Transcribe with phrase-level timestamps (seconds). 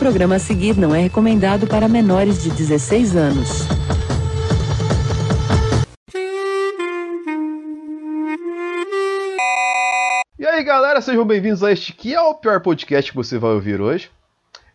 [0.00, 3.48] programa a seguir não é recomendado para menores de 16 anos.
[10.38, 13.50] E aí, galera, sejam bem-vindos a este que é o pior podcast que você vai
[13.50, 14.10] ouvir hoje.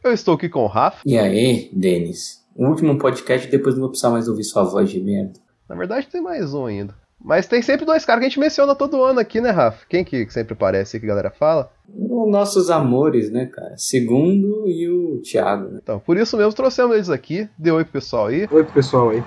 [0.04, 1.02] Eu estou aqui com o Rafa.
[1.04, 2.46] E aí, Denis?
[2.56, 5.40] O último podcast, depois não vou precisar mais ouvir sua voz de merda.
[5.68, 6.94] Na verdade, tem mais um ainda.
[7.26, 9.84] Mas tem sempre dois caras que a gente menciona todo ano aqui, né, Rafa?
[9.90, 11.72] Quem que sempre aparece que a galera fala?
[11.90, 13.74] Os nossos amores, né, cara?
[13.78, 15.80] Segundo e o Thiago, né?
[15.82, 17.50] Então, por isso mesmo trouxemos eles aqui.
[17.58, 18.48] Dê oi pro pessoal aí.
[18.52, 19.24] Oi pro pessoal aí.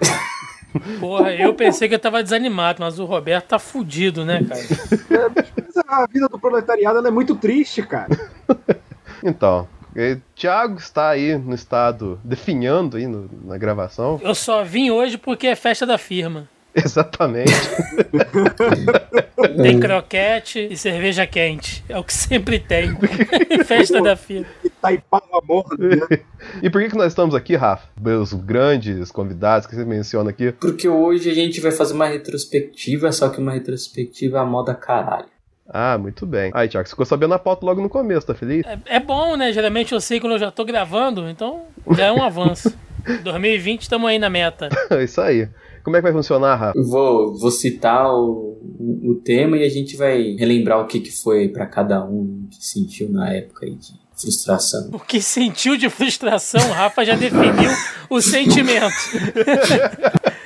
[0.98, 4.62] Porra, eu pensei que eu tava desanimado, mas o Roberto tá fudido, né, cara?
[5.12, 8.08] É, a vida do proletariado ela é muito triste, cara.
[9.24, 14.18] Então, e Thiago está aí no estado definhando aí no- na gravação.
[14.22, 16.48] Eu só vim hoje porque é festa da firma.
[16.74, 17.52] Exatamente.
[19.62, 21.84] Tem croquete e cerveja quente.
[21.88, 22.96] É o que sempre tem.
[23.66, 24.46] festa da firma.
[24.64, 26.18] Itaipava morna, né?
[26.62, 27.88] e por que, que nós estamos aqui, Rafa?
[28.20, 30.52] Os grandes convidados que você menciona aqui.
[30.52, 35.26] Porque hoje a gente vai fazer uma retrospectiva, só que uma retrospectiva à moda caralho.
[35.68, 36.50] Ah, muito bem.
[36.54, 38.64] Aí, Thiago, você ficou sabendo a pauta logo no começo, tá feliz?
[38.66, 39.52] É, é bom, né?
[39.52, 41.62] Geralmente eu sei quando eu já tô gravando, então
[41.96, 42.76] já é um avanço.
[43.22, 44.68] 2020 estamos aí na meta.
[44.90, 45.48] É isso aí.
[45.82, 46.80] Como é que vai funcionar, Rafa?
[46.80, 51.10] Vou, vou citar o, o, o tema e a gente vai relembrar o que, que
[51.10, 54.90] foi pra cada um que sentiu na época aí de frustração.
[54.92, 57.70] O que sentiu de frustração, o Rafa já definiu
[58.08, 58.94] o sentimento.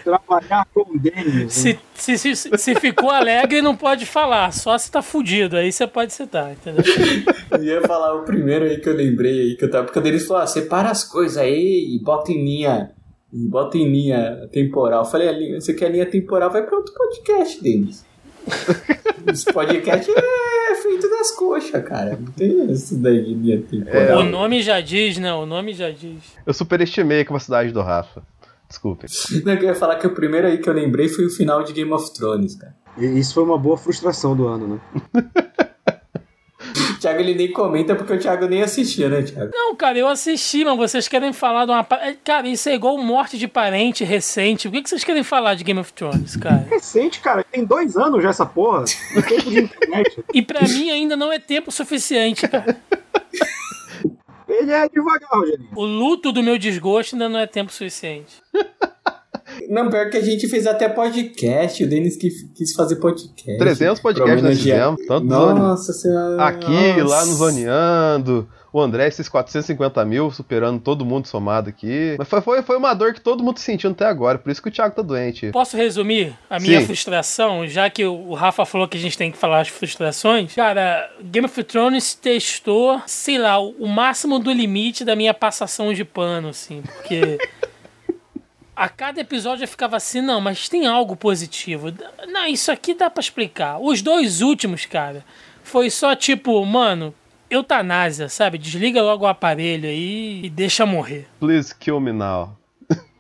[0.03, 1.53] Trabalhar com o Denis.
[1.53, 4.53] Se, se, se, se ficou alegre, não pode falar.
[4.53, 5.57] Só se tá fudido.
[5.57, 6.85] Aí você pode citar, entendeu?
[7.51, 9.85] Eu ia falar o primeiro aí que eu lembrei aí, que eu tava.
[9.85, 12.93] Porque eles falaram, ah, separa as coisas aí e bota em linha.
[13.33, 15.05] E bota em linha temporal.
[15.05, 16.51] Eu falei, linha- você quer linha temporal?
[16.51, 18.05] Vai pra outro podcast deles.
[19.27, 22.17] Esse podcast é feito das coxas, cara.
[22.17, 24.21] Não tem isso daí de linha temporal.
[24.21, 25.33] O nome já diz, né?
[25.35, 26.23] O nome já diz.
[26.47, 28.23] Eu superestimei a capacidade do Rafa.
[28.69, 29.07] Desculpe.
[29.45, 31.73] Não, eu ia falar que o primeiro aí que eu lembrei foi o final de
[31.73, 32.75] Game of Thrones, cara.
[32.99, 34.81] E Isso foi uma boa frustração do ano,
[35.15, 35.25] né?
[37.07, 39.53] O Thiago ele nem comenta porque o Thiago nem assistia, né, Thiago?
[39.55, 41.87] Não, cara, eu assisti, mas vocês querem falar de uma.
[42.01, 44.67] é, Cara, isso é igual morte de parente recente.
[44.67, 46.67] O que que vocês querem falar de Game of Thrones, cara?
[46.69, 47.45] Recente, cara.
[47.45, 48.85] Tem dois anos já essa porra.
[49.15, 50.25] No tempo de internet.
[50.35, 52.77] E pra mim ainda não é tempo suficiente, cara.
[54.49, 55.69] Ele é devagar, Rogerinho.
[55.77, 58.43] O luto do meu desgosto ainda não é tempo suficiente.
[59.69, 63.59] Não, pior que a gente fez até podcast, o Denis que quis fazer podcast.
[63.59, 66.43] 300 podcasts nós fizemos, tanto zone- Nossa senhora.
[66.45, 67.33] aqui, lá no nossa.
[67.35, 68.49] Zoneando.
[68.73, 72.15] O André, esses 450 mil, superando todo mundo somado aqui.
[72.19, 74.69] Mas foi, foi, foi uma dor que todo mundo sentiu até agora, por isso que
[74.69, 75.51] o Thiago tá doente.
[75.51, 76.87] Posso resumir a minha Sim.
[76.87, 80.55] frustração, já que o Rafa falou que a gente tem que falar as frustrações?
[80.55, 85.95] Cara, Game of Thrones testou, sei lá, o o máximo do limite da minha passação
[85.95, 87.39] de pano, assim, porque.
[88.77, 91.91] A cada episódio eu ficava assim, não, mas tem algo positivo.
[92.29, 93.79] Não, isso aqui dá pra explicar.
[93.81, 95.25] Os dois últimos, cara,
[95.63, 97.15] foi só tipo, mano,
[97.51, 98.59] eutanásia, sabe?
[98.59, 101.27] Desliga logo o aparelho aí e deixa morrer.
[101.41, 102.55] Please kill me now.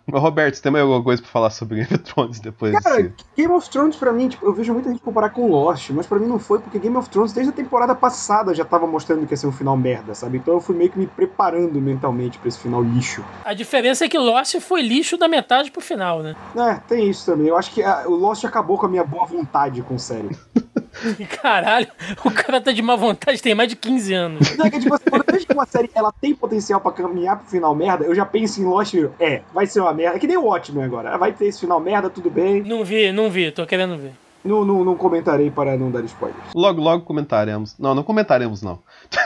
[0.06, 3.02] Mas, Roberto, você tem mais alguma coisa pra falar sobre Game of Thrones depois Cara,
[3.02, 3.14] desse?
[3.36, 6.18] Game of Thrones pra mim, tipo, eu vejo muita gente comparar com Lost, mas pra
[6.18, 9.32] mim não foi, porque Game of Thrones desde a temporada passada já tava mostrando que
[9.32, 10.38] ia ser um final merda, sabe?
[10.38, 13.24] Então eu fui meio que me preparando mentalmente pra esse final lixo.
[13.44, 16.36] A diferença é que Lost foi lixo da metade pro final, né?
[16.56, 17.48] É, tem isso também.
[17.48, 20.30] Eu acho que ah, o Lost acabou com a minha boa vontade com série.
[21.42, 21.88] Caralho,
[22.24, 24.56] o cara tá de má vontade, tem mais de 15 anos.
[24.56, 26.92] Não, é que, tipo, assim, quando eu vejo que uma série ela tem potencial pra
[26.92, 30.16] caminhar pro final merda, eu já penso em Lost e é, vai ser uma merda.
[30.16, 31.16] É que nem o Watchmen agora.
[31.18, 32.62] Vai ter esse final merda, tudo bem.
[32.62, 34.12] Não vi, não vi, tô querendo ver.
[34.44, 36.54] Não, não, não comentarei para não dar spoilers.
[36.54, 37.76] Logo, logo comentaremos.
[37.78, 38.78] Não, não comentaremos, não.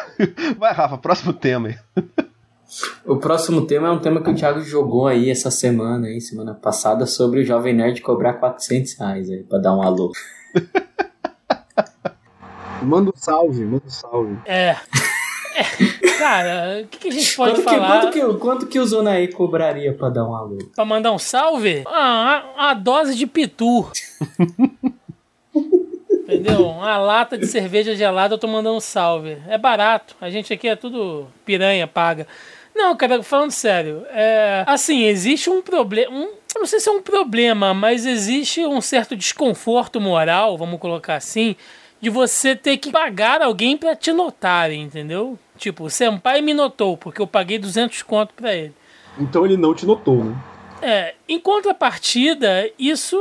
[0.58, 1.78] Vai, Rafa, próximo tema aí.
[3.04, 6.54] O próximo tema é um tema que o Thiago jogou aí essa semana, aí, semana
[6.54, 10.12] passada, sobre o Jovem Nerd cobrar 400 reais aí, pra dar um alô.
[12.82, 14.36] Manda um salve, manda um salve.
[14.46, 14.76] É.
[15.54, 18.66] É, Cara, o que, que a gente pode Quanto que, falar quanto, que, o- quanto
[18.66, 20.58] que o Zona aí cobraria pra dar um alô?
[20.74, 21.82] pra mandar um salve?
[21.86, 23.90] Ah, uma, uma dose de pitu.
[26.22, 26.68] Entendeu?
[26.68, 29.38] Uma lata de cerveja gelada eu tô mandando um salve.
[29.48, 30.14] É barato.
[30.20, 32.26] A gente aqui é tudo piranha, paga.
[32.74, 36.12] Não, cara, falando sério, é, assim, existe um problema.
[36.14, 36.22] Um,
[36.54, 41.16] eu não sei se é um problema, mas existe um certo desconforto moral, vamos colocar
[41.16, 41.56] assim,
[42.00, 45.38] de você ter que pagar alguém pra te notarem, entendeu?
[45.58, 48.74] Tipo, o Senpai me notou, porque eu paguei 200 conto pra ele.
[49.18, 50.36] Então ele não te notou, né?
[50.82, 53.16] É, em contrapartida, isso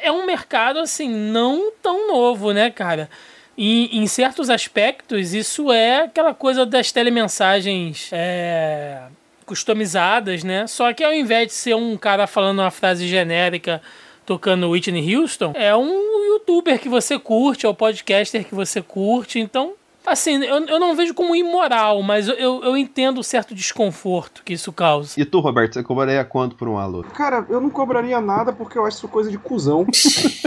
[0.00, 3.10] é um mercado assim não tão novo, né, cara?
[3.58, 9.02] E, em certos aspectos, isso é aquela coisa das telemensagens é,
[9.44, 10.66] customizadas, né?
[10.68, 13.82] Só que ao invés de ser um cara falando uma frase genérica
[14.30, 19.40] tocando Whitney Houston, é um youtuber que você curte, é o podcaster que você curte,
[19.40, 19.72] então
[20.06, 24.54] Assim, eu, eu não vejo como imoral, mas eu, eu entendo o certo desconforto que
[24.54, 25.20] isso causa.
[25.20, 27.02] E tu, Roberto, você cobraria quanto por um alô?
[27.14, 29.86] Cara, eu não cobraria nada porque eu acho isso coisa de cuzão.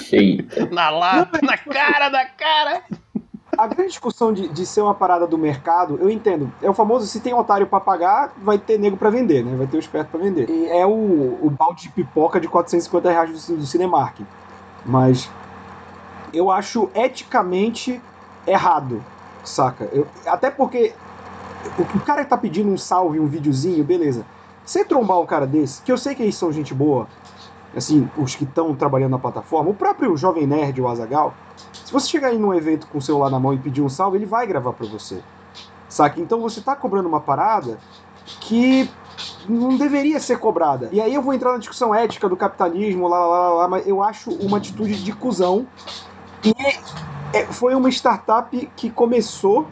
[0.72, 2.82] na lata, na cara da cara!
[3.58, 6.52] A grande discussão de, de ser uma parada do mercado, eu entendo.
[6.62, 9.56] É o famoso, se tem otário pra pagar, vai ter nego pra vender, né?
[9.56, 10.50] Vai ter o esperto pra vender.
[10.50, 14.20] E é o, o balde de pipoca de 450 reais do, do Cinemark.
[14.86, 15.30] Mas
[16.34, 18.02] eu acho eticamente
[18.46, 19.02] errado
[19.44, 19.90] saca?
[19.92, 20.94] Eu, até porque
[21.78, 24.26] o, o cara que tá pedindo um salve, um videozinho, beleza.
[24.66, 27.08] Você trombar um cara desse, que eu sei que eles são gente boa,
[27.76, 31.34] assim, os que estão trabalhando na plataforma, o próprio Jovem Nerd, o Azagal,
[31.94, 34.18] se você chegar aí num evento com o celular na mão e pedir um salve,
[34.18, 35.22] ele vai gravar para você.
[35.88, 36.20] Saca?
[36.20, 37.78] Então você tá cobrando uma parada
[38.42, 38.90] que
[39.48, 40.90] não deveria ser cobrada.
[40.92, 43.88] E aí eu vou entrar na discussão ética do capitalismo, lá, lá, lá, lá mas
[43.88, 45.68] eu acho uma atitude de cuzão.
[46.44, 46.54] E
[47.32, 49.68] é, foi uma startup que começou,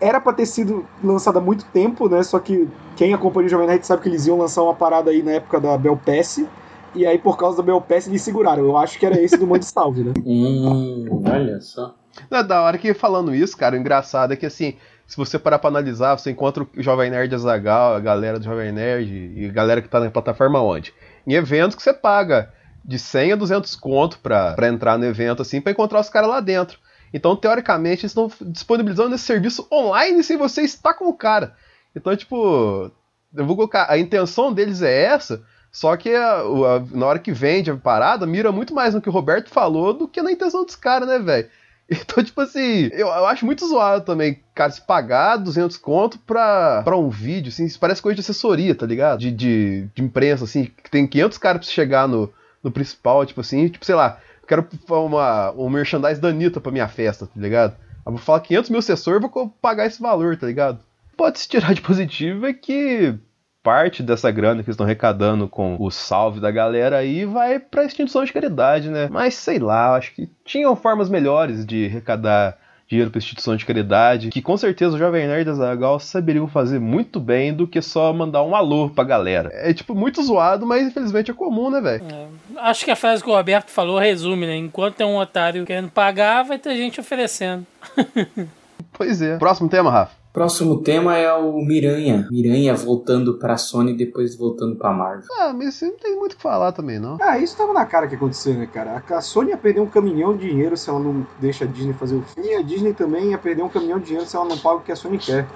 [0.00, 2.22] era para ter sido lançada há muito tempo, né?
[2.24, 5.22] Só que quem acompanha o Jovem Nerd sabe que eles iam lançar uma parada aí
[5.22, 6.44] na época da Bel Pass.
[6.94, 8.64] E aí, por causa da Bel Pass, eles seguraram.
[8.64, 10.12] Eu acho que era esse do Mande Salve, né?
[10.24, 11.94] hum, olha só.
[12.30, 14.76] Não, da hora que falando isso, cara, o engraçado é que assim,
[15.06, 18.70] se você parar pra analisar, você encontra o Jovem Nerd Azagal, a galera do Jovem
[18.70, 20.94] Nerd e a galera que tá na plataforma onde?
[21.26, 22.52] Em eventos que você paga
[22.84, 26.28] de 100 a 200 conto pra, pra entrar no evento, assim, pra encontrar os caras
[26.28, 26.78] lá dentro.
[27.12, 31.54] Então, teoricamente, eles estão disponibilizando esse serviço online sem você estar com o cara.
[31.94, 32.90] Então, tipo,
[33.34, 35.42] eu vou colocar, a intenção deles é essa,
[35.74, 39.08] só que a, a, na hora que vende a parada, mira muito mais no que
[39.08, 41.48] o Roberto falou do que na intenção dos caras, né, velho?
[41.90, 46.80] Então, tipo assim, eu, eu, acho muito zoado também, cara, se pagar 200 conto pra,
[46.82, 49.20] pra um vídeo, assim, parece coisa de assessoria, tá ligado?
[49.20, 52.32] De, de, de imprensa, assim, que tem 500 caras pra chegar no,
[52.62, 54.18] no principal, tipo assim, tipo, sei lá,
[54.48, 57.76] quero uma, um merchandise da Anitta pra minha festa, tá ligado?
[58.06, 60.78] Eu vou falar 500 mil assessor, vou pagar esse valor, tá ligado?
[61.18, 63.18] Pode se tirar de positivo é que
[63.64, 68.22] parte dessa grana que estão arrecadando com o salve da galera aí vai pra extinção
[68.22, 69.08] de caridade, né?
[69.10, 74.28] Mas sei lá, acho que tinham formas melhores de arrecadar dinheiro para instituição de caridade,
[74.28, 78.12] que com certeza o Jovem Nerd da Zagal saberiam fazer muito bem do que só
[78.12, 79.50] mandar um alô pra galera.
[79.54, 82.04] É tipo muito zoado, mas infelizmente é comum, né, velho?
[82.04, 82.26] É,
[82.60, 84.56] acho que a frase que o Roberto falou resume, né?
[84.56, 87.66] Enquanto tem um otário querendo pagar, vai ter gente oferecendo.
[88.92, 89.38] pois é.
[89.38, 90.23] Próximo tema, Rafa.
[90.34, 92.26] Próximo tema é o Miranha.
[92.28, 95.22] Miranha voltando pra Sony e depois voltando pra Marvel.
[95.38, 97.18] Ah, mas isso não tem muito o que falar também, não.
[97.22, 99.00] Ah, isso tava na cara que aconteceu, né, cara?
[99.08, 102.16] A Sony ia perder um caminhão de dinheiro se ela não deixa a Disney fazer
[102.16, 104.58] o filme, e a Disney também ia perder um caminhão de dinheiro se ela não
[104.58, 105.46] paga o que a Sony quer.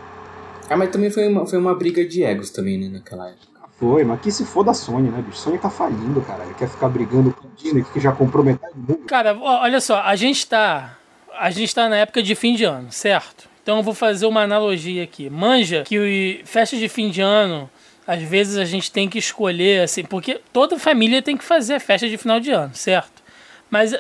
[0.71, 3.49] Ah, mas também foi uma, foi uma briga de egos também, né, naquela época.
[3.81, 5.39] Foi, mas que se for da Sony, né, bicho?
[5.39, 6.45] Sony tá falindo, cara.
[6.45, 9.07] Ele quer ficar brigando com a Disney, que já comprou metade do mundo.
[9.07, 10.97] Cara, olha só, a gente tá.
[11.37, 13.48] A gente tá na época de fim de ano, certo?
[13.69, 15.29] Então eu vou fazer uma analogia aqui.
[15.29, 17.69] Manja que festa de fim de ano,
[18.07, 21.81] às vezes a gente tem que escolher, assim, porque toda família tem que fazer a
[21.81, 23.23] festa de final de ano, certo?
[23.69, 23.95] Mas.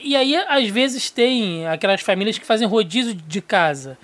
[0.00, 3.98] E aí, às vezes, tem aquelas famílias que fazem rodízio de casa.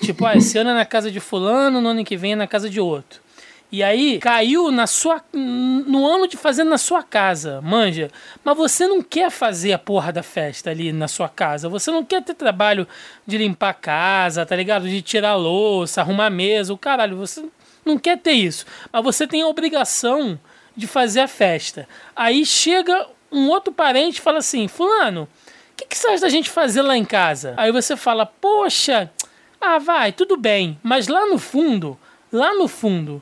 [0.00, 2.46] Tipo, ah, esse ano é na casa de fulano, no ano que vem é na
[2.46, 3.20] casa de outro.
[3.70, 8.10] E aí caiu na sua no ano de fazer na sua casa, manja.
[8.44, 11.68] Mas você não quer fazer a porra da festa ali na sua casa.
[11.68, 12.86] Você não quer ter trabalho
[13.26, 14.88] de limpar a casa, tá ligado?
[14.88, 17.16] De tirar louça, arrumar mesa, o caralho.
[17.16, 17.44] Você
[17.84, 18.64] não quer ter isso.
[18.92, 20.38] Mas você tem a obrigação
[20.76, 21.88] de fazer a festa.
[22.14, 25.28] Aí chega um outro parente e fala assim: Fulano,
[25.72, 27.54] o que, que você acha da gente fazer lá em casa?
[27.56, 29.10] Aí você fala: Poxa,
[29.60, 30.78] ah, vai, tudo bem.
[30.84, 31.98] Mas lá no fundo,
[32.32, 33.20] lá no fundo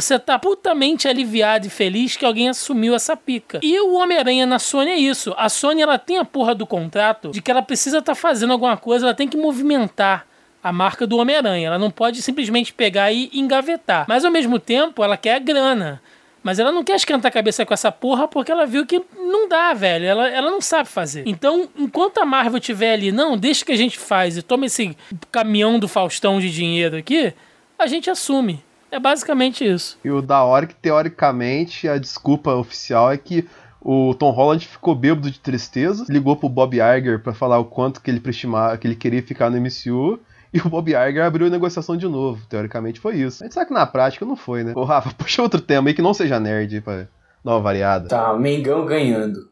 [0.00, 3.60] você tá putamente aliviado e feliz que alguém assumiu essa pica.
[3.62, 5.34] E o Homem-Aranha na Sony é isso.
[5.36, 8.52] A Sony ela tem a porra do contrato de que ela precisa estar tá fazendo
[8.52, 10.26] alguma coisa, ela tem que movimentar
[10.62, 11.68] a marca do Homem-Aranha.
[11.68, 14.04] Ela não pode simplesmente pegar e engavetar.
[14.08, 16.02] Mas ao mesmo tempo, ela quer grana.
[16.42, 19.48] Mas ela não quer esquentar a cabeça com essa porra porque ela viu que não
[19.48, 20.04] dá, velho.
[20.04, 21.24] Ela, ela não sabe fazer.
[21.26, 24.96] Então, enquanto a Marvel tiver ali, não, deixa que a gente faz e toma esse
[25.32, 27.32] caminhão do Faustão de dinheiro aqui,
[27.78, 28.62] a gente assume.
[28.90, 29.98] É basicamente isso.
[30.04, 33.46] E o da hora é que, teoricamente, a desculpa oficial é que
[33.80, 38.00] o Tom Holland ficou bêbado de tristeza, ligou pro Bob Iger para falar o quanto
[38.00, 40.18] que ele prestimava, que ele queria ficar no MCU,
[40.52, 42.44] e o Bob Iger abriu a negociação de novo.
[42.48, 43.42] Teoricamente foi isso.
[43.42, 44.72] A gente sabe que na prática não foi, né?
[44.74, 47.06] Ô Rafa, puxa outro tema aí que não seja nerd pra
[47.44, 48.08] dar uma variada.
[48.08, 49.48] Tá, Mengão ganhando.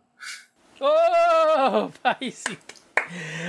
[0.81, 2.57] Oh, vai sim.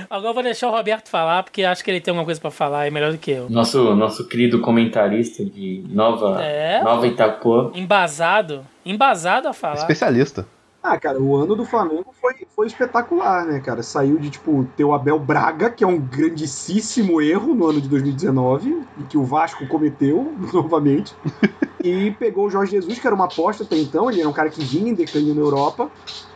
[0.08, 2.50] Agora eu vou deixar o Roberto falar, porque acho que ele tem alguma coisa pra
[2.50, 3.48] falar, é melhor do que eu.
[3.50, 6.82] Nosso, nosso querido comentarista de Nova, É.
[6.82, 7.70] Nova Itapuã.
[7.74, 8.64] Embasado.
[8.84, 9.76] Embasado a falar.
[9.76, 10.46] Especialista.
[10.82, 13.82] Ah, cara, o ano do Flamengo foi, foi espetacular, né, cara?
[13.82, 17.88] Saiu de, tipo, ter o Abel Braga, que é um grandíssimo erro no ano de
[17.88, 21.12] 2019, e que o Vasco cometeu novamente.
[21.88, 24.50] E pegou o Jorge Jesus, que era uma aposta até então, ele era um cara
[24.50, 25.90] que vinha em declínio na Europa,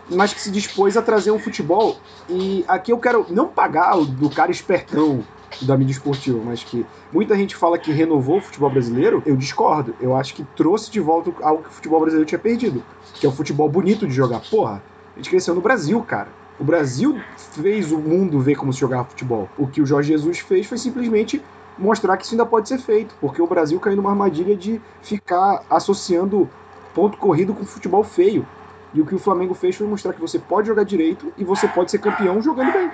[0.08, 1.96] mas que se dispôs a trazer um futebol.
[2.28, 5.24] E aqui eu quero não pagar o do cara espertão
[5.62, 9.94] da mídia esportiva, mas que muita gente fala que renovou o futebol brasileiro, eu discordo.
[10.00, 12.82] Eu acho que trouxe de volta algo que o futebol brasileiro tinha perdido,
[13.14, 14.40] que é o futebol bonito de jogar.
[14.48, 14.82] Porra,
[15.14, 16.28] a gente cresceu no Brasil, cara.
[16.58, 19.48] O Brasil fez o mundo ver como se jogava futebol.
[19.56, 21.42] O que o Jorge Jesus fez foi simplesmente
[21.80, 25.64] mostrar que isso ainda pode ser feito, porque o Brasil caiu numa armadilha de ficar
[25.70, 26.48] associando
[26.94, 28.46] ponto corrido com futebol feio.
[28.92, 31.66] E o que o Flamengo fez foi mostrar que você pode jogar direito e você
[31.68, 32.90] pode ser campeão jogando bem.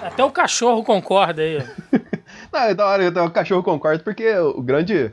[0.00, 1.58] Até o cachorro concorda aí.
[2.52, 5.12] Não, é da hora, o cachorro concorda, porque o grande.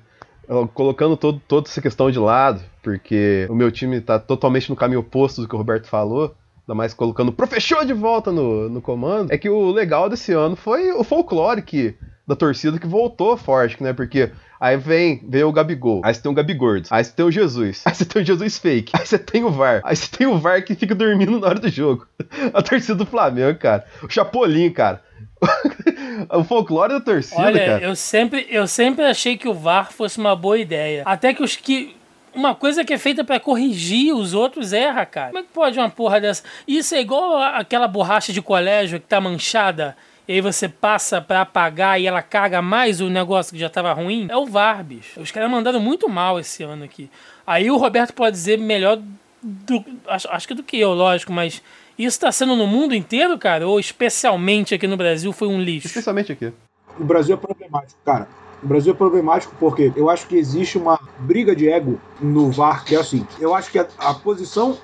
[0.73, 4.99] Colocando todo, toda essa questão de lado, porque o meu time tá totalmente no caminho
[4.99, 8.81] oposto do que o Roberto falou, ainda mais colocando o professor de volta no, no
[8.81, 11.95] comando, é que o legal desse ano foi o folclore que,
[12.27, 13.93] da torcida que voltou forte, né?
[13.93, 17.31] Porque aí vem, vem o Gabigol, aí você tem o Gabigordo, aí você tem o
[17.31, 20.27] Jesus, aí você tem o Jesus fake, aí você tem o VAR, aí você tem
[20.27, 22.07] o VAR que fica dormindo na hora do jogo.
[22.53, 23.85] A torcida do Flamengo, cara.
[24.03, 25.03] O Chapolin, cara.
[26.29, 27.83] o folclore da torcida, Olha, cara.
[27.83, 31.03] eu sempre, eu sempre achei que o VAR fosse uma boa ideia.
[31.05, 31.95] Até que os que.
[32.33, 35.27] Uma coisa que é feita pra corrigir, os outros erra, cara.
[35.27, 36.43] Como é que pode uma porra dessa?
[36.65, 39.97] Isso é igual aquela borracha de colégio que tá manchada.
[40.27, 43.91] E aí você passa pra apagar e ela caga mais o negócio que já tava
[43.93, 44.27] ruim.
[44.29, 45.19] É o VAR, bicho.
[45.19, 47.09] Os caras mandaram muito mal esse ano aqui.
[47.45, 49.01] Aí o Roberto pode dizer melhor
[49.41, 51.61] do, acho, acho que do que eu, lógico, mas
[51.97, 53.67] isso tá sendo no mundo inteiro, cara?
[53.67, 55.87] Ou especialmente aqui no Brasil foi um lixo?
[55.87, 56.53] Especialmente aqui.
[56.99, 58.27] O Brasil é problemático, cara.
[58.63, 62.85] O Brasil é problemático porque eu acho que existe uma briga de ego no VAR,
[62.85, 63.25] que é assim.
[63.39, 64.77] Eu acho que a, a posição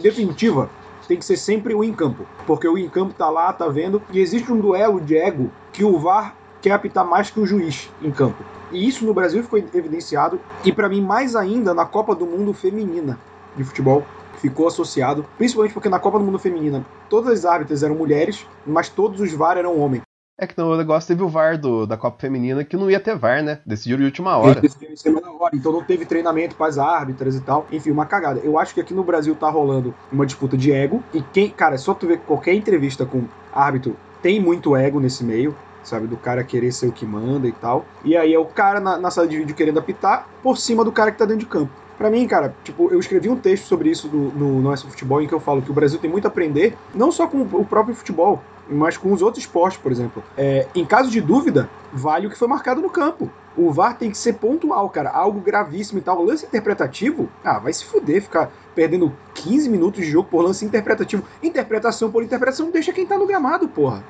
[0.00, 0.70] definitiva
[1.10, 2.24] tem que ser sempre o em campo.
[2.46, 5.84] Porque o em campo tá lá, tá vendo, e existe um duelo de ego que
[5.84, 8.44] o VAR quer apitar mais que o juiz em campo.
[8.70, 12.52] E isso no Brasil ficou evidenciado, e pra mim mais ainda na Copa do Mundo
[12.52, 13.18] Feminina
[13.56, 14.04] de futebol
[14.36, 18.88] ficou associado, principalmente porque na Copa do Mundo Feminina todas as árbitras eram mulheres, mas
[18.88, 20.02] todos os VAR eram homens.
[20.40, 23.14] É que no negócio teve o VAR do, da Copa Feminina que não ia ter
[23.14, 23.58] VAR, né?
[23.66, 24.58] Decidiram de última hora.
[24.58, 27.66] Decidiram em cima da hora, então não teve treinamento para as árbitras e tal.
[27.70, 28.40] Enfim, uma cagada.
[28.42, 31.04] Eu acho que aqui no Brasil tá rolando uma disputa de ego.
[31.12, 35.22] E quem, cara, é só tu ver qualquer entrevista com árbitro, tem muito ego nesse
[35.22, 35.54] meio.
[35.82, 37.84] Sabe, do cara querer ser o que manda e tal.
[38.02, 40.92] E aí é o cara na, na sala de vídeo querendo apitar por cima do
[40.92, 41.72] cara que tá dentro de campo.
[42.00, 45.26] Pra mim, cara, tipo, eu escrevi um texto sobre isso do- no nosso futebol em
[45.28, 47.94] que eu falo que o Brasil tem muito a aprender, não só com o próprio
[47.94, 50.24] futebol, mas com os outros esportes, por exemplo.
[50.34, 53.30] É, em caso de dúvida, vale o que foi marcado no campo.
[53.54, 56.18] O VAR tem que ser pontual, cara, algo gravíssimo e tal.
[56.20, 60.64] O lance interpretativo, ah, vai se fuder ficar perdendo 15 minutos de jogo por lance
[60.64, 61.22] interpretativo.
[61.42, 64.02] Interpretação por interpretação, deixa quem tá no gramado, porra.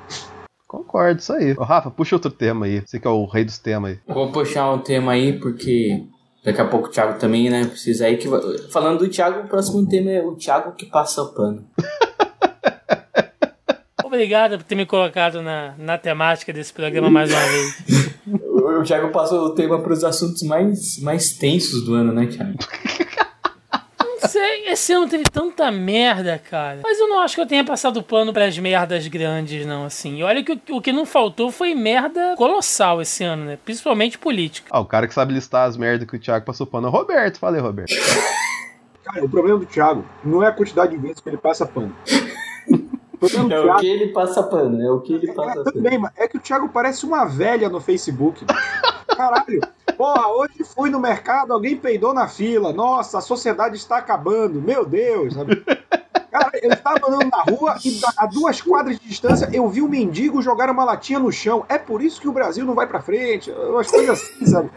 [0.65, 1.53] Concordo, isso aí.
[1.57, 2.79] Ô, Rafa, puxa outro tema aí.
[2.85, 3.99] Você que é o rei dos temas aí.
[4.07, 6.05] Vou puxar um tema aí, porque
[6.43, 7.65] daqui a pouco o Thiago também, né?
[7.65, 8.27] Precisa aí que.
[8.71, 11.65] Falando do Thiago, o próximo tema é o Thiago que passa o pano.
[14.03, 18.13] Obrigado por ter me colocado na, na temática desse programa mais uma vez.
[18.43, 22.27] O o Thiago passou o tema para os assuntos mais, mais tensos do ano, né,
[22.27, 22.57] Thiago?
[24.33, 26.79] Não sei, esse ano teve tanta merda, cara.
[26.83, 30.17] Mas eu não acho que eu tenha passado pano pras merdas grandes, não, assim.
[30.17, 33.57] E olha que o, o que não faltou foi merda colossal esse ano, né?
[33.65, 34.69] Principalmente política.
[34.71, 36.93] Ah, o cara que sabe listar as merdas que o Thiago passou pano é o
[36.93, 37.39] Roberto.
[37.39, 37.93] Falei, Roberto.
[39.03, 41.93] Cara, o problema do Thiago não é a quantidade de vezes que ele passa pano.
[43.13, 45.33] O problema do É o Thiago que ele passa pano, é o que ele É,
[45.33, 45.71] passa pano.
[45.71, 46.01] também.
[46.17, 48.43] É que o Thiago parece uma velha no Facebook.
[49.15, 49.61] Caralho.
[49.97, 52.73] Porra, hoje fui no mercado, alguém peidou na fila.
[52.73, 54.61] Nossa, a sociedade está acabando.
[54.61, 55.33] Meu Deus.
[55.33, 55.63] Sabe?
[56.31, 59.87] Cara, eu estava andando na rua e a duas quadras de distância eu vi um
[59.87, 61.65] mendigo jogar uma latinha no chão.
[61.67, 63.51] É por isso que o Brasil não vai pra frente.
[63.51, 64.71] Umas coisas assim, sabe?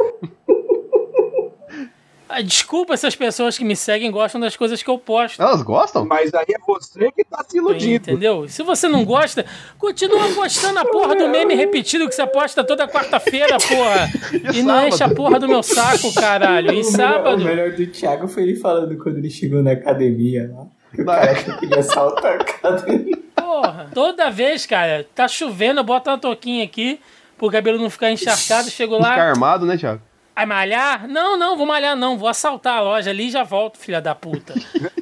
[2.29, 5.41] Ah, desculpa se as pessoas que me seguem gostam das coisas que eu posto.
[5.43, 6.05] Elas gostam?
[6.07, 8.11] Mas aí é você que tá se iludindo.
[8.11, 8.49] Entendeu?
[8.49, 9.45] Se você não gosta,
[9.79, 14.09] continua postando a porra do meme repetido que você posta toda quarta-feira, porra.
[14.55, 14.89] E, não sábado?
[14.89, 16.69] enche a porra do meu saco, caralho.
[16.69, 17.43] E O melhor- sábado.
[17.43, 20.67] O melhor do Thiago foi ele falando quando ele chegou na academia lá.
[20.95, 21.13] Que o Não.
[21.15, 23.19] cara que ia saltar a academia.
[23.37, 26.99] Porra, toda vez, cara, tá chovendo, eu boto uma touquinha aqui
[27.37, 30.01] pro cabelo não ficar encharcado, chego Ficar lá, armado, né, Thiago?
[30.35, 31.07] Vai malhar?
[31.09, 32.19] Não, não, vou malhar não.
[32.19, 34.53] Vou assaltar a loja ali e já volto, filha da puta.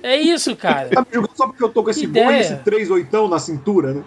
[0.03, 0.91] É isso, cara.
[0.91, 3.95] Tá me julgando só porque eu tô com esse boi esse três oitão na cintura,
[3.95, 4.05] né?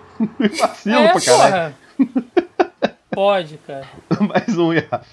[0.60, 1.75] Vacilo é, pra caralho.
[1.98, 2.36] porra.
[3.12, 3.88] Pode, cara.
[4.22, 5.05] Mais um, Rafa.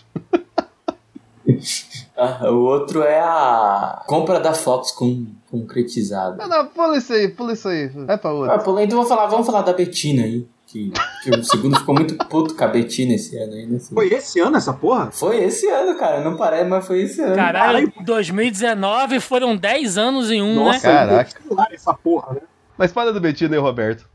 [2.17, 6.37] Ah, o outro é a compra da Fox com, concretizada.
[6.37, 7.89] Não, não, pula isso aí, pula isso aí.
[7.89, 8.59] Vai pra Ah, outra.
[8.59, 10.47] pô, então vamos falar, vamos falar da Betina aí.
[10.73, 10.91] Que,
[11.23, 13.79] que o segundo ficou muito puto com a Betina esse ano aí, né?
[13.79, 15.11] Foi esse ano essa porra?
[15.11, 16.23] Foi esse ano, cara.
[16.23, 17.37] Não parece, mas foi esse ano.
[17.37, 20.95] Caralho, 2019 foram 10 anos em um, Nossa, né?
[20.95, 21.43] Caraca.
[21.43, 22.41] celular essa porra, né?
[22.79, 24.09] Mas fala do Betina e Roberto.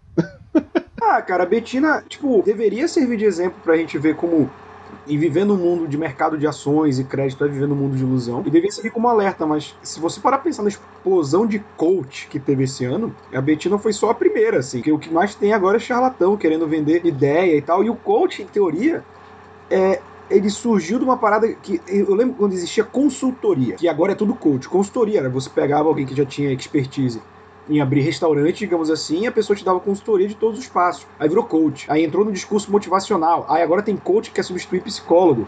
[1.00, 4.50] Ah, cara, a Betina, tipo, deveria servir de exemplo pra gente ver como
[5.08, 8.04] e viver no mundo de mercado de ações e crédito é viver no mundo de
[8.04, 8.42] ilusão.
[8.42, 12.40] E deveria servir como alerta, mas se você parar pensar na explosão de coach que
[12.40, 14.82] teve esse ano, a Betina foi só a primeira, assim.
[14.82, 17.84] Que o que mais tem agora é charlatão querendo vender ideia e tal.
[17.84, 19.04] E o coach, em teoria,
[19.70, 20.02] é.
[20.30, 21.82] Ele surgiu de uma parada que.
[21.88, 24.68] Eu lembro quando existia consultoria, que agora é tudo coach.
[24.68, 27.22] Consultoria era você pegava alguém que já tinha expertise
[27.70, 31.06] em abrir restaurante, digamos assim, e a pessoa te dava consultoria de todos os passos.
[31.20, 31.86] Aí virou coach.
[31.90, 33.46] Aí entrou no discurso motivacional.
[33.50, 35.48] Aí agora tem coach que quer substituir psicólogo.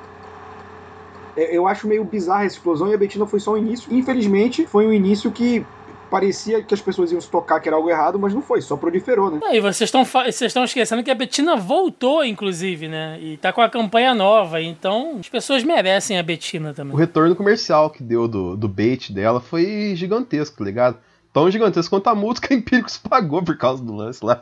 [1.37, 3.91] É, Eu acho meio bizarra essa explosão e a Betina foi só o início.
[3.93, 5.65] Infelizmente, foi um início que
[6.09, 8.75] parecia que as pessoas iam se tocar que era algo errado, mas não foi, só
[8.75, 9.39] proliferou, né?
[9.43, 13.19] Ah, E vocês estão fa- vocês estão esquecendo que a Betina voltou, inclusive, né?
[13.21, 16.97] E tá com a campanha nova, então as pessoas merecem a Betina O também.
[16.97, 20.97] retorno comercial que deu do, do bait dela foi gigantesco, tá ligado?
[21.39, 24.41] Tão gigantesco quanto a multa que a Empíricos pagou por causa do lance lá.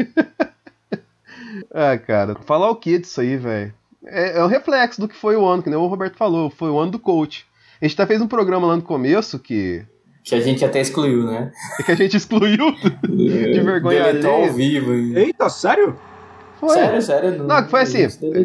[1.70, 3.74] ah, cara, falar o que disso aí, velho?
[4.06, 6.70] É, é um reflexo do que foi o ano, que nem o Roberto falou, foi
[6.70, 7.44] o ano do coach.
[7.82, 9.84] A gente até fez um programa lá no começo que,
[10.24, 11.52] Que a gente até excluiu, né?
[11.84, 12.74] que a gente excluiu.
[13.02, 14.48] De vergonha Deletou alheia.
[14.48, 14.94] ao vivo.
[14.94, 15.12] hein?
[15.16, 15.98] Eita, sério?
[16.58, 16.74] Foi.
[16.74, 17.44] Sério, sério.
[17.44, 17.98] Não, que foi assim,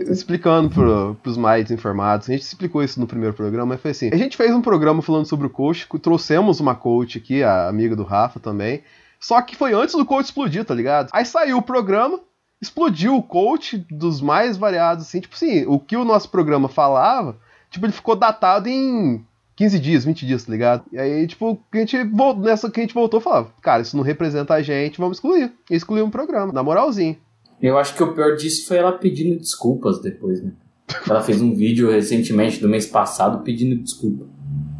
[0.09, 4.09] explicando pro, pros mais informados, a gente explicou isso no primeiro programa, mas foi assim,
[4.13, 7.95] a gente fez um programa falando sobre o coach, trouxemos uma coach aqui, a amiga
[7.95, 8.83] do Rafa também,
[9.19, 11.09] só que foi antes do coach explodir, tá ligado?
[11.11, 12.19] Aí saiu o programa,
[12.61, 17.37] explodiu o coach dos mais variados, assim, tipo assim, o que o nosso programa falava,
[17.71, 20.83] tipo, ele ficou datado em 15 dias, 20 dias, tá ligado?
[20.91, 23.97] E aí, tipo, que a gente voltou, nessa que a gente voltou falava, cara, isso
[23.97, 25.51] não representa a gente, vamos excluir.
[25.69, 27.17] E excluímos o programa, na moralzinho.
[27.61, 30.51] Eu acho que o pior disso foi ela pedindo desculpas depois, né?
[31.09, 34.25] Ela fez um vídeo recentemente, do mês passado, pedindo desculpa.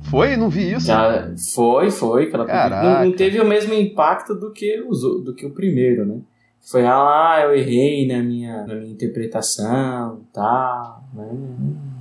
[0.03, 0.35] Foi?
[0.35, 0.91] Não vi isso.
[0.91, 2.45] Ela- foi, foi, que ela.
[2.83, 6.17] Não, não teve o mesmo impacto do que, os, o- do que o primeiro, né?
[6.61, 11.29] Foi ela, ah, eu errei na minha, na minha interpretação, tá, né?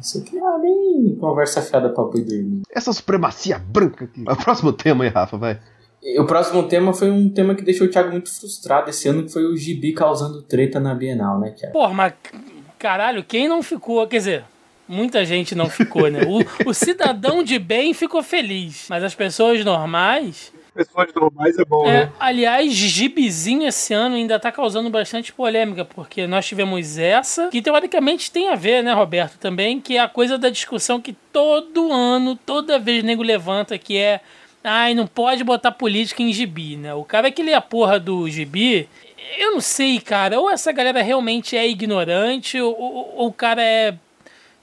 [0.00, 2.62] Isso aqui é bem conversa fiada pra boi dormir.
[2.70, 4.22] Essa supremacia branca aqui.
[4.22, 5.58] O próximo tema aí, Rafa, vai.
[6.18, 9.32] O próximo tema foi um tema que deixou o Thiago muito frustrado esse ano, que
[9.32, 11.72] foi o Gibi causando treta na Bienal, né, Thiago?
[11.72, 12.12] Porra, mas
[12.76, 14.04] caralho, quem não ficou?
[14.08, 14.44] Quer dizer,
[14.88, 16.22] muita gente não ficou, né?
[16.26, 20.52] O, o cidadão de bem ficou feliz, mas as pessoas normais.
[20.74, 22.12] Pessoas normais é bom, É, né?
[22.18, 28.30] aliás, Gibizinho esse ano ainda tá causando bastante polêmica, porque nós tivemos essa, que teoricamente
[28.30, 32.34] tem a ver, né, Roberto, também, que é a coisa da discussão que todo ano,
[32.34, 34.20] toda vez o nego levanta, que é.
[34.64, 36.94] Ai, não pode botar política em gibi, né?
[36.94, 38.88] O cara que lê a porra do gibi,
[39.38, 40.38] eu não sei, cara.
[40.38, 43.94] Ou essa galera realmente é ignorante, ou, ou- ou o cara é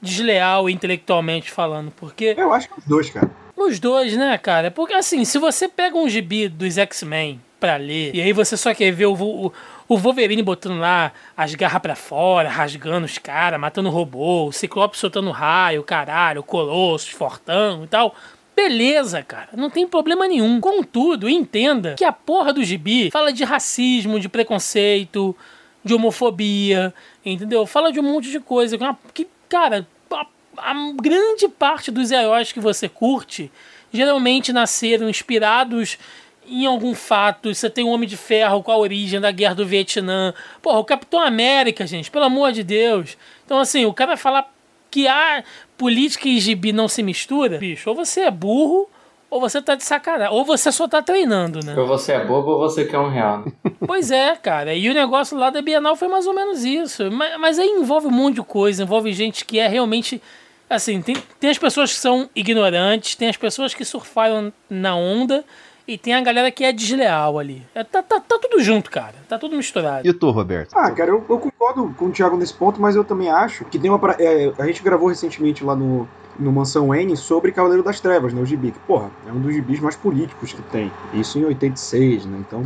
[0.02, 1.92] desleal intelectualmente falando.
[1.92, 3.30] Porque Eu acho que os dois, cara.
[3.58, 4.72] os dois, né, cara?
[4.72, 8.74] Porque assim, se você pega um gibi dos X-Men pra ler, e aí você só
[8.74, 9.52] quer ver o, o,
[9.90, 14.98] o Wolverine botando lá as garras pra fora, rasgando os caras, matando robô, o Ciclope
[14.98, 18.16] soltando raio, caralho, o Colossus, Fortão e tal.
[18.60, 20.60] Beleza, cara, não tem problema nenhum.
[20.60, 25.34] Contudo, entenda que a porra do gibi fala de racismo, de preconceito,
[25.82, 26.94] de homofobia,
[27.26, 27.66] entendeu?
[27.66, 28.78] Fala de um monte de coisa.
[28.78, 33.50] que é Que, cara, a, a grande parte dos heróis que você curte
[33.94, 35.98] geralmente nasceram inspirados
[36.46, 37.56] em algum fato.
[37.56, 40.34] Você tem o Homem de Ferro com a origem da Guerra do Vietnã.
[40.62, 43.18] Porra, o Capitão América, gente, pelo amor de Deus.
[43.46, 44.54] Então, assim, o cara falar
[44.90, 45.44] que a
[45.78, 48.90] política e gibi não se mistura, bicho, ou você é burro,
[49.30, 50.34] ou você tá de sacanagem.
[50.34, 51.76] Ou você só tá treinando, né?
[51.78, 53.46] Ou você é bobo ou você quer um real.
[53.86, 54.74] Pois é, cara.
[54.74, 57.12] E o negócio lá da Bienal foi mais ou menos isso.
[57.12, 60.22] Mas, mas aí envolve um monte de coisa, envolve gente que é realmente.
[60.70, 65.44] Assim, tem, tem as pessoas que são ignorantes, tem as pessoas que surfaram na onda,
[65.90, 67.66] e tem a galera que é desleal ali.
[67.74, 69.16] É, tá, tá, tá tudo junto, cara.
[69.28, 70.08] Tá tudo misturado.
[70.08, 70.76] E tu, Roberto?
[70.76, 73.80] Ah, cara, eu, eu concordo com o Thiago nesse ponto, mas eu também acho que
[73.80, 73.98] tem uma.
[73.98, 76.08] pra- é, a gente gravou recentemente lá no,
[76.40, 78.42] no Mansão N sobre Cavaleiro das Trevas, né?
[78.42, 78.72] O gibi.
[78.72, 80.92] Que, porra, é um dos gibis mais políticos que tem.
[81.12, 82.38] Isso em 86, né?
[82.40, 82.64] Então,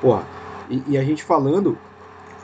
[0.00, 0.24] porra.
[0.68, 1.76] E, e a gente falando.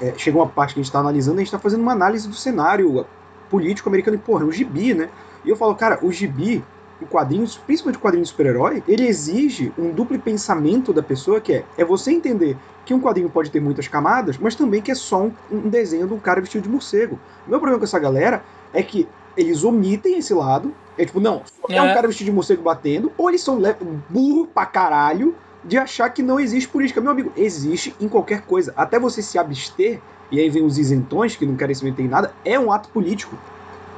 [0.00, 2.27] É, chega uma parte que a gente tá analisando, a gente tá fazendo uma análise
[2.29, 3.07] do cenário
[3.50, 4.16] político americano.
[4.16, 5.09] E, porra, é um gibi, né?
[5.44, 6.64] E eu falo, cara, o gibi,
[7.05, 11.53] o quadrinho, principalmente o quadrinho de super-herói, ele exige um duplo pensamento da pessoa, que
[11.53, 14.95] é, é você entender que um quadrinho pode ter muitas camadas, mas também que é
[14.95, 17.19] só um, um desenho de um cara vestido de morcego.
[17.47, 20.75] O meu problema com essa galera é que eles omitem esse lado.
[20.97, 23.61] É tipo, não, é, é um cara vestido de morcego batendo, ou eles são
[24.09, 27.01] burro pra caralho de achar que não existe política.
[27.01, 28.73] Meu amigo, existe em qualquer coisa.
[28.77, 32.09] Até você se abster, e aí vem os isentões que não querem se meter em
[32.09, 33.37] nada, é um ato político,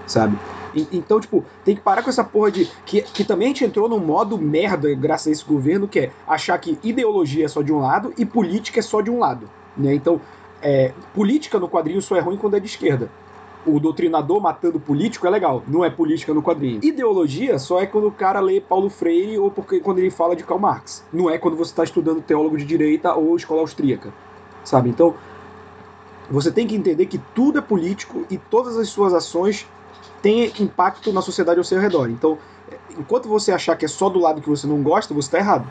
[0.07, 0.39] sabe?
[0.93, 2.71] Então, tipo, tem que parar com essa porra de.
[2.85, 6.11] Que, que também a gente entrou num modo merda, graças a esse governo, que é
[6.27, 9.49] achar que ideologia é só de um lado e política é só de um lado.
[9.77, 9.95] Né?
[9.95, 10.21] Então,
[10.61, 13.11] é, política no quadrinho só é ruim quando é de esquerda
[13.67, 16.81] o doutrinador matando político é legal, não é política no quadrinho.
[16.83, 20.45] Ideologia só é quando o cara lê Paulo Freire ou porque quando ele fala de
[20.45, 21.05] Karl Marx.
[21.13, 24.15] Não é quando você está estudando teólogo de direita ou escola austríaca,
[24.63, 24.89] sabe?
[24.89, 25.15] Então,
[26.31, 29.67] você tem que entender que tudo é político e todas as suas ações
[30.23, 32.11] têm impacto na sociedade ao seu redor.
[32.11, 32.39] Então,
[32.99, 35.71] enquanto você achar que é só do lado que você não gosta, você está errado.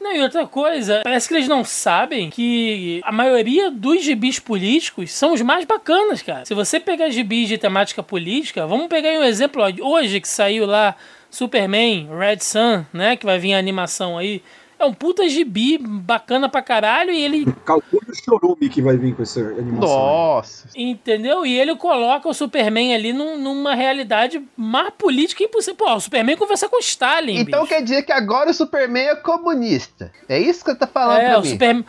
[0.00, 5.10] Não, e outra coisa, parece que eles não sabem que a maioria dos gibis políticos
[5.10, 6.44] são os mais bacanas, cara.
[6.44, 10.94] Se você pegar gibis de temática política, vamos pegar um exemplo hoje que saiu lá
[11.28, 14.42] Superman, Red Sun, né, que vai vir a animação aí.
[14.78, 17.46] É um puta gibi bacana pra caralho e ele.
[17.64, 19.88] Calcule o chorume que vai vir com essa animação.
[19.88, 20.68] Nossa!
[20.76, 21.46] Entendeu?
[21.46, 25.76] E ele coloca o Superman ali num, numa realidade mais política impossível.
[25.76, 27.38] Pô, o Superman conversa com Stalin.
[27.38, 27.74] Então bicho.
[27.74, 30.12] quer dizer que agora o Superman é comunista.
[30.28, 31.48] É isso que você tá falando é, pra mim?
[31.48, 31.84] Superman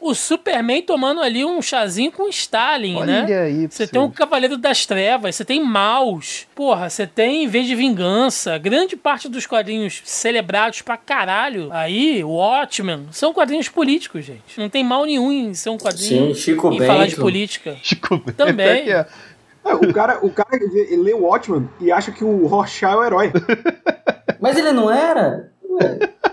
[0.00, 3.40] o Superman tomando ali um chazinho com Stalin, Olha né?
[3.42, 7.74] Aí, você tem o Cavaleiro das Trevas, você tem Maus, porra, você tem V de
[7.74, 11.68] Vingança, grande parte dos quadrinhos celebrados pra caralho.
[11.72, 14.58] Aí, Watchmen, são quadrinhos políticos, gente.
[14.58, 16.86] Não tem mal nenhum em ser um quadrinho Sim, Chico em Bento.
[16.86, 17.76] falar de política.
[17.82, 18.90] Chico Bento Também.
[18.90, 19.06] é.
[19.64, 20.48] É, o cara, o cara
[20.90, 23.32] lê o Watchmen e acha que o Rorschach é o herói.
[24.40, 25.52] Mas ele não era?
[25.62, 25.98] Ué.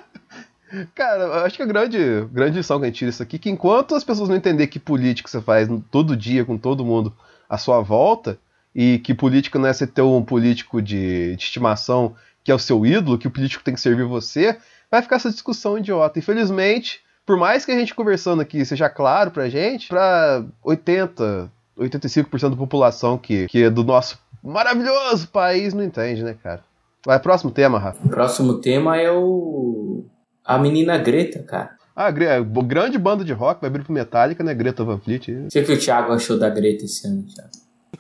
[0.94, 1.98] Cara, acho que a grande,
[2.32, 4.68] grande lição que a gente tira isso aqui é que enquanto as pessoas não entenderem
[4.68, 7.14] que política você faz todo dia com todo mundo
[7.50, 8.38] à sua volta,
[8.76, 12.60] e que política não é você ter um político de, de estimação que é o
[12.60, 14.58] seu ídolo, que o político tem que servir você,
[14.92, 16.20] vai ficar essa discussão idiota.
[16.20, 22.50] Infelizmente, por mais que a gente conversando aqui seja claro pra gente, pra 80, 85%
[22.52, 26.64] da população que, que é do nosso maravilhoso país não entende, né, cara?
[27.04, 28.08] Vai, próximo tema, Rafa.
[28.10, 30.06] Próximo tema é o.
[30.46, 31.72] A menina Greta, cara.
[31.96, 34.54] Ah, é, grande banda de rock, vai abrir pro Metallica, né?
[34.54, 35.32] Greta Van Fleet.
[35.32, 37.50] O que, que o Thiago achou da Greta esse ano, Thiago?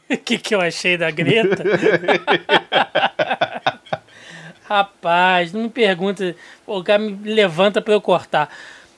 [0.09, 1.63] O que, que eu achei da Greta?
[4.67, 6.35] Rapaz, não me pergunta.
[6.67, 8.49] O cara me levanta pra eu cortar.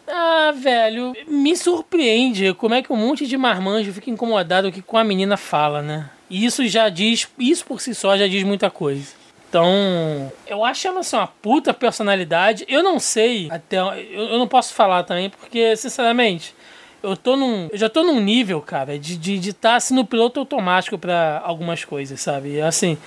[0.08, 4.84] Ah, velho, me surpreende como é que um monte de marmanjo fica incomodado com o
[4.84, 6.10] que a menina fala, né?
[6.30, 9.27] E isso já diz, isso por si só já diz muita coisa.
[9.50, 12.66] Então, eu acho ela assim, uma puta personalidade.
[12.68, 16.54] Eu não sei, até eu, eu não posso falar também, porque, sinceramente,
[17.02, 17.68] eu tô num.
[17.72, 20.98] Eu já tô num nível, cara, de estar de, de tá, assim, no piloto automático
[20.98, 22.60] pra algumas coisas, sabe?
[22.60, 22.98] Assim,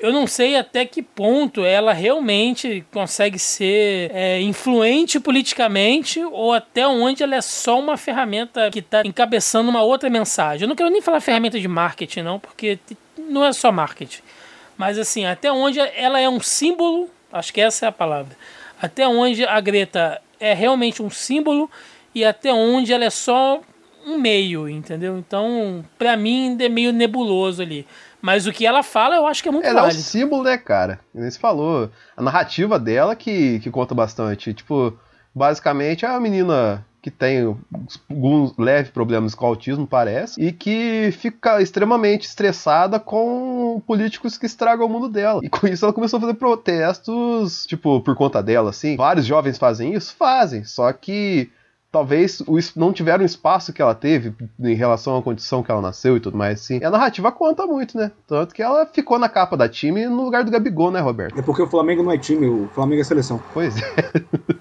[0.00, 6.86] eu não sei até que ponto ela realmente consegue ser é, influente politicamente ou até
[6.86, 10.62] onde ela é só uma ferramenta que está encabeçando uma outra mensagem.
[10.62, 12.78] Eu não quero nem falar ferramenta de marketing, não, porque
[13.18, 14.22] não é só marketing.
[14.78, 18.36] Mas assim, até onde ela é um símbolo, acho que essa é a palavra.
[18.80, 21.68] Até onde a Greta é realmente um símbolo
[22.14, 23.60] e até onde ela é só
[24.06, 25.18] um meio, entendeu?
[25.18, 27.84] Então, pra mim, é meio nebuloso ali.
[28.22, 30.56] Mas o que ela fala, eu acho que é muito Ela é um símbolo, né,
[30.56, 31.00] cara?
[31.12, 31.90] Nem se falou.
[32.16, 34.54] A narrativa dela que, que conta bastante.
[34.54, 34.96] Tipo,
[35.34, 37.56] basicamente é uma menina que tem
[38.10, 43.47] alguns leves problemas com autismo, parece, e que fica extremamente estressada com
[43.80, 45.40] políticos que estragam o mundo dela.
[45.42, 48.96] E com isso ela começou a fazer protestos, tipo, por conta dela, assim.
[48.96, 50.14] Vários jovens fazem isso?
[50.16, 50.64] Fazem.
[50.64, 51.50] Só que
[51.90, 52.42] talvez
[52.76, 56.20] não tiveram o espaço que ela teve em relação à condição que ela nasceu e
[56.20, 56.78] tudo mais, assim.
[56.78, 58.12] E a narrativa conta muito, né?
[58.26, 61.38] Tanto que ela ficou na capa da time no lugar do Gabigol, né, Roberto?
[61.38, 63.42] É porque o Flamengo não é time, o Flamengo é seleção.
[63.54, 63.82] Pois é,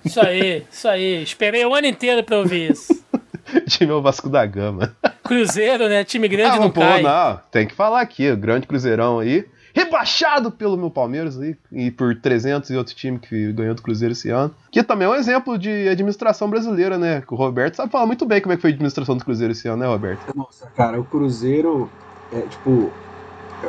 [0.05, 1.21] Isso aí, isso aí.
[1.21, 3.05] Esperei o ano inteiro pra ouvir isso.
[3.67, 4.95] time é o Vasco da Gama.
[5.23, 6.03] Cruzeiro, né?
[6.03, 7.01] Time grande ah, não pô, cai.
[7.01, 9.45] não, tem que falar aqui, o grande Cruzeirão aí.
[9.73, 14.11] Rebaixado pelo meu Palmeiras aí, e por 300 e outro time que ganhou do Cruzeiro
[14.11, 14.53] esse ano.
[14.71, 17.21] Que também é um exemplo de administração brasileira, né?
[17.21, 19.51] Que o Roberto sabe falar muito bem como é que foi a administração do Cruzeiro
[19.51, 20.35] esse ano, né, Roberto?
[20.35, 21.91] Nossa, cara, o Cruzeiro
[22.33, 22.91] é tipo.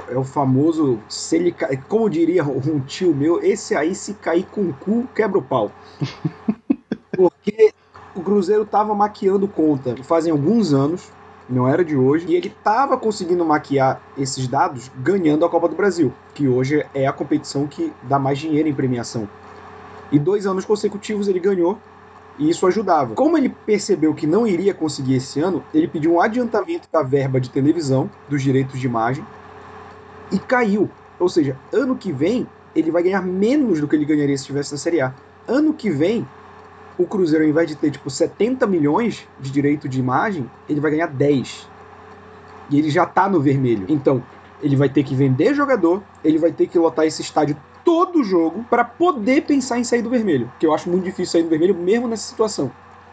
[0.09, 0.99] É, é o famoso.
[1.11, 1.55] Se ele.
[1.89, 5.71] Como diria um tio meu, esse aí se cair com o cu, quebra o pau.
[7.15, 7.75] Porque
[8.21, 11.11] o Cruzeiro tava maquiando conta fazem alguns anos.
[11.49, 15.75] não era de hoje, e ele estava conseguindo maquiar esses dados ganhando a Copa do
[15.75, 19.27] Brasil, que hoje é a competição que dá mais dinheiro em premiação.
[20.13, 21.79] E dois anos consecutivos ele ganhou,
[22.39, 23.15] e isso ajudava.
[23.15, 27.41] Como ele percebeu que não iria conseguir esse ano, ele pediu um adiantamento da verba
[27.41, 29.25] de televisão, dos direitos de imagem,
[30.31, 30.91] e caiu.
[31.19, 34.73] Ou seja, ano que vem ele vai ganhar menos do que ele ganharia se estivesse
[34.73, 35.15] na Série A.
[35.47, 36.27] Ano que vem,
[36.99, 40.91] o Cruzeiro, ao invés de ter tipo 70 milhões de direito de imagem, ele vai
[40.91, 41.69] ganhar 10.
[42.71, 43.87] E ele já tá no vermelho.
[43.89, 44.23] Então,
[44.61, 48.65] ele vai ter que vender jogador, ele vai ter que lotar esse estádio todo jogo
[48.69, 50.53] para poder pensar em sair do vermelho.
[50.59, 52.71] Que eu acho muito difícil sair do vermelho mesmo nessa situação.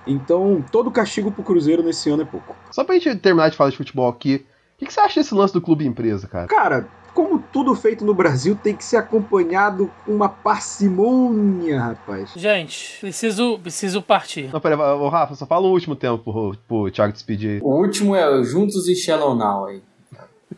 [0.08, 2.56] Então, todo castigo pro Cruzeiro nesse ano é pouco.
[2.72, 4.46] Só pra gente terminar de falar de futebol aqui,
[4.76, 6.48] o que, que você acha desse lance do clube empresa, cara?
[6.48, 12.32] Cara, como tudo feito no Brasil, tem que ser acompanhado com uma parcimônia, rapaz.
[12.36, 14.50] Gente, preciso, preciso partir.
[14.52, 17.64] Não, pera, ô, Rafa, só fala um último tempo pro, pro Thiago despedir.
[17.64, 19.82] O último é o Juntos e Shallow Now aí.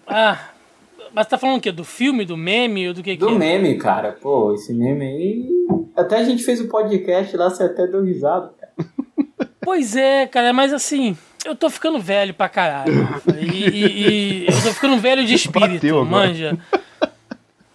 [0.07, 0.49] Ah,
[1.13, 1.71] mas tá falando o quê?
[1.71, 3.37] Do filme, do meme ou do que Do que é?
[3.37, 4.17] meme, cara.
[4.19, 5.49] Pô, esse meme aí.
[5.95, 8.73] Até a gente fez um podcast lá, você até deu risada, cara.
[9.61, 11.15] Pois é, cara, mas assim,
[11.47, 13.03] eu tô ficando velho pra caralho.
[13.03, 14.07] Rafa, E, e-
[14.43, 16.57] e eu tô ficando velho de espírito, manja.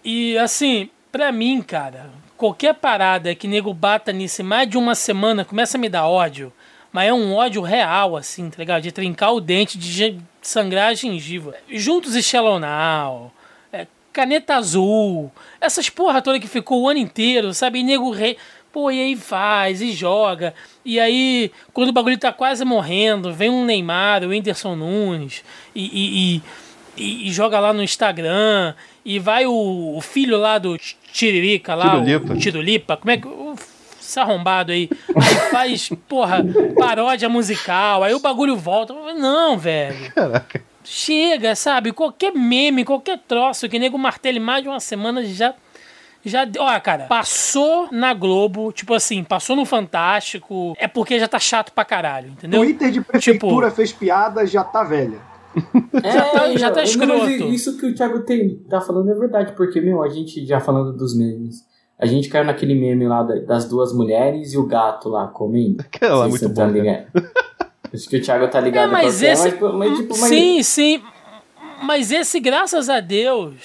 [0.03, 4.95] E assim, pra mim, cara, qualquer parada que nego bata nisso em mais de uma
[4.95, 6.51] semana começa a me dar ódio.
[6.91, 8.83] Mas é um ódio real, assim, tá ligado?
[8.83, 11.55] De trincar o dente, de sangrar a gengiva.
[11.69, 13.31] Juntos e Shallow Now,
[13.71, 17.79] é, Caneta Azul, essas porra toda que ficou o ano inteiro, sabe?
[17.79, 18.37] E nego rei.
[18.73, 20.53] Pô, e aí faz, e joga.
[20.83, 25.43] E aí, quando o bagulho tá quase morrendo, vem um Neymar, o Whindersson Nunes,
[25.75, 26.41] e, e,
[26.97, 28.73] e- e- joga lá no Instagram,
[29.05, 30.75] e vai o, o filho lá do
[31.11, 32.33] Tiririca lá, Tirulipa.
[32.33, 33.27] o Tirulipa, como é que.
[33.27, 33.53] o-
[34.01, 34.89] Esse arrombado aí.
[35.15, 36.43] Aí faz, porra,
[36.77, 38.93] paródia musical, aí o bagulho volta.
[39.13, 40.11] Não, velho.
[40.13, 40.61] Caraca.
[40.83, 41.93] Chega, sabe?
[41.93, 45.53] Qualquer meme, qualquer troço que nego martele mais de uma semana já.
[46.25, 46.47] Já.
[46.59, 51.71] Olha, cara, passou na Globo, tipo assim, passou no Fantástico, é porque já tá chato
[51.73, 52.61] pra caralho, entendeu?
[52.61, 55.17] Twitter de prefeitura Tipo- fez piada, já tá velha.
[56.03, 57.19] Já tá- já tá não, escroto.
[57.19, 60.59] mas Isso que o Thiago tem, tá falando é verdade, porque, meu, a gente, já
[60.59, 61.57] falando dos memes,
[61.99, 65.77] a gente caiu naquele meme lá da- das duas mulheres e o gato lá comendo.
[65.85, 66.55] Aquela lá é muito bom.
[66.55, 67.05] tá ligado.
[67.93, 69.51] Acho que o Thiago tá ligado É, mas é, esse.
[69.61, 71.01] mas, mas, tipo, mas- sim, sim.
[71.83, 73.55] Mas esse, graças a Deus,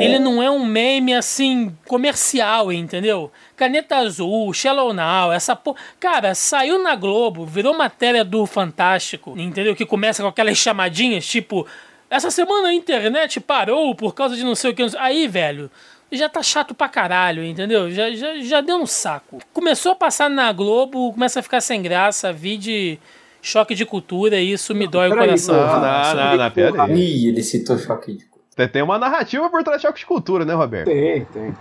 [0.00, 3.32] ele não é um meme assim comercial, entendeu?
[3.56, 5.78] Caneta Azul, Shallow Now, essa porra.
[5.98, 9.74] Cara, saiu na Globo, virou matéria do Fantástico, entendeu?
[9.74, 11.66] Que começa com aquelas chamadinhas tipo.
[12.10, 14.82] Essa semana a internet parou por causa de não sei o que.
[14.96, 15.70] Aí, velho,
[16.10, 17.90] já tá chato pra caralho, entendeu?
[17.90, 19.40] Já, já, já deu um saco.
[19.52, 22.98] Começou a passar na Globo, começa a ficar sem graça, vi de
[23.48, 25.54] choque de cultura e isso me dói o coração.
[25.56, 25.80] Não, Porra,
[26.14, 26.92] não, não, não, pera aí.
[26.94, 28.44] Ih, ele citou choque de cultura.
[28.56, 30.86] Tem- Tem uma narrativa por trás de choque de cultura, né, Roberto?
[30.86, 31.54] Tem, tem.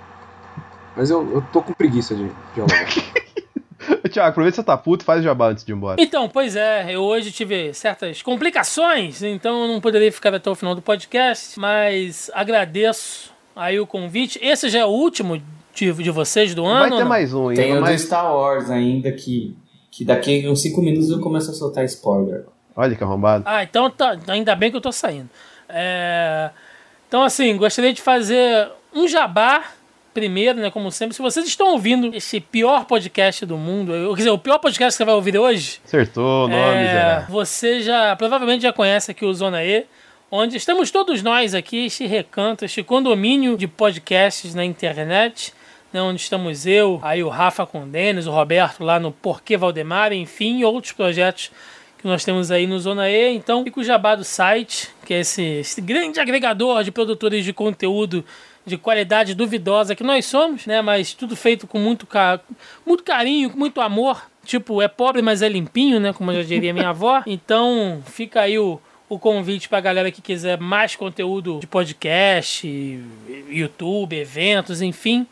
[0.95, 2.87] Mas eu, eu tô com preguiça de dialogar.
[4.11, 6.01] Tiago, aproveita que você tá puto, faz o jabá antes de ir embora.
[6.01, 10.55] Então, pois é, eu hoje tive certas complicações, então eu não poderia ficar até o
[10.55, 14.39] final do podcast, mas agradeço aí o convite.
[14.41, 15.41] Esse já é o último
[15.73, 16.79] de, de vocês do ano?
[16.81, 17.07] Vai ter não?
[17.07, 17.97] mais um ainda, Tem o do.
[17.99, 19.55] Star Wars ainda, que,
[19.97, 22.45] que daqui a uns 5 minutos eu começo a soltar spoiler.
[22.75, 23.43] Olha que arrombado.
[23.47, 25.29] Ah, então tá, ainda bem que eu tô saindo.
[25.67, 26.49] É,
[27.07, 29.63] Então, assim, gostaria de fazer um jabá
[30.13, 30.69] primeiro, né?
[30.69, 31.15] Como sempre.
[31.15, 34.93] Se vocês estão ouvindo esse pior podcast do mundo, eu- quer dizer, o pior podcast
[34.93, 37.27] que você vai ouvir hoje, Acertou o nome, É, miserável.
[37.29, 39.85] você já provavelmente já conhece aqui o Zona E,
[40.29, 45.53] onde estamos todos nós aqui, este recanto, este condomínio de podcasts na internet,
[45.91, 49.57] né, onde estamos eu, aí o Rafa com o Denis, o Roberto lá no Porquê
[49.57, 51.51] Valdemar, enfim, outros projetos
[51.97, 53.35] que nós temos aí no Zona E.
[53.35, 57.53] Então, fica o jabá do site, que é esse, esse grande agregador de produtores de
[57.53, 58.23] conteúdo
[58.65, 60.81] de qualidade duvidosa que nós somos, né?
[60.81, 62.39] Mas tudo feito com muito, ca...
[62.85, 64.29] muito carinho, com muito amor.
[64.43, 66.11] Tipo, é pobre, mas é limpinho, né?
[66.11, 67.23] Como já diria minha avó.
[67.25, 72.67] Então, fica aí o, o convite pra galera que quiser mais conteúdo de podcast,
[73.49, 75.25] YouTube, eventos, enfim.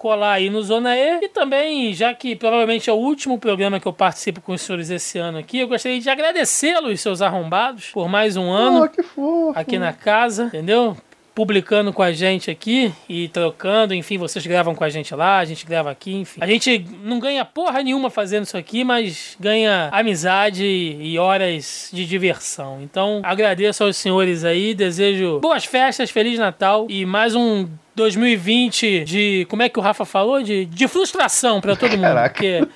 [0.00, 1.24] Colar aí no Zona E.
[1.24, 4.88] E também, já que provavelmente é o último programa que eu participo com os senhores
[4.88, 9.78] esse ano aqui, eu gostaria de agradecê-los, seus arrombados, por mais um ano Oh, aqui
[9.78, 10.96] na casa, entendeu?
[11.34, 15.44] Publicando com a gente aqui e trocando, enfim, vocês gravam com a gente lá, a
[15.44, 16.40] gente grava aqui, enfim.
[16.42, 22.06] A gente não ganha porra nenhuma fazendo isso aqui, mas ganha amizade e horas de
[22.06, 22.80] diversão.
[22.82, 27.68] Então, agradeço aos senhores aí, desejo boas festas, Feliz Natal e mais um
[28.00, 29.46] 2020 de.
[29.48, 30.42] Como é que o Rafa falou?
[30.42, 32.02] De, de frustração pra todo mundo.
[32.02, 32.34] Caraca.
[32.34, 32.68] Porque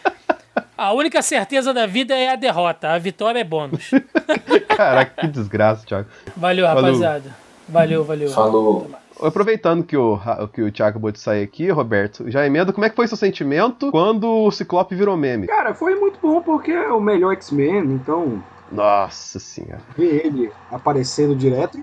[0.79, 3.91] A única certeza da vida é a derrota, a vitória é bônus.
[4.77, 6.09] Caraca, que desgraça, Thiago.
[6.37, 6.83] Valeu, Falou.
[6.85, 7.35] rapaziada.
[7.69, 8.31] Valeu, valeu.
[8.31, 8.91] Falou.
[9.23, 10.19] Aproveitando que o,
[10.53, 13.17] que o Thiago acabou de sair aqui, Roberto, já emenda, como é que foi seu
[13.17, 15.47] sentimento quando o Ciclope virou meme?
[15.47, 19.81] Cara, foi muito bom porque é o melhor X-Men, então Nossa senhora.
[19.97, 21.79] ver ele aparecendo direto.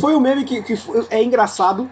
[0.00, 1.88] Foi um meme que, que foi- é engraçado.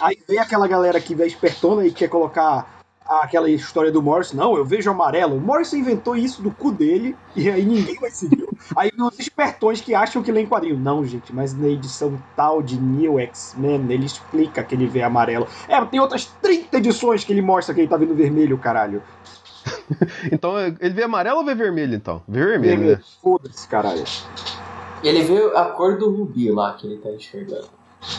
[0.00, 2.74] Aí vem aquela galera que é espertona e quer colocar
[3.06, 4.36] aquela história do Morrison.
[4.36, 5.36] Não, eu vejo amarelo.
[5.36, 8.44] O Morrison inventou isso do cu dele e aí ninguém vai seguir.
[8.74, 10.78] Aí os espertões que acham que lê em quadrinho.
[10.78, 15.46] Não, gente, mas na edição tal de New X-Men ele explica que ele vê amarelo.
[15.68, 19.02] É, tem outras 30 edições que ele mostra que ele tá vendo vermelho, caralho.
[20.32, 22.22] Então, ele vê amarelo ou vê vermelho, então?
[22.26, 23.00] Vê vermelho, né?
[23.22, 24.04] Foda-se, caralho.
[25.02, 27.68] Ele vê a cor do rubi lá que ele tá enxergando.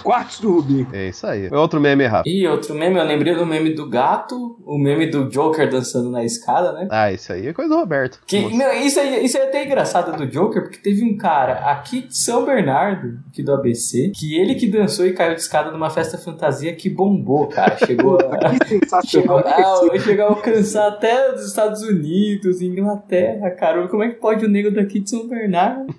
[0.04, 0.88] Quartos do Rubi.
[0.92, 1.48] É isso aí.
[1.52, 2.32] É outro meme rápido.
[2.32, 6.24] E outro meme, eu lembrei do meme do gato, o meme do Joker dançando na
[6.24, 6.88] escada, né?
[6.90, 8.20] Ah, isso aí é coisa do Roberto.
[8.26, 11.72] Que, meu, isso, aí, isso aí é até engraçado do Joker, porque teve um cara
[11.72, 15.72] aqui de São Bernardo, aqui do ABC, que ele que dançou e caiu de escada
[15.72, 17.78] numa festa fantasia que bombou, cara.
[17.78, 23.88] Chegou a, Que chegou, a, chegou a alcançar até os Estados Unidos, Inglaterra, cara.
[23.88, 25.94] Como é que pode o nego daqui de São Bernardo?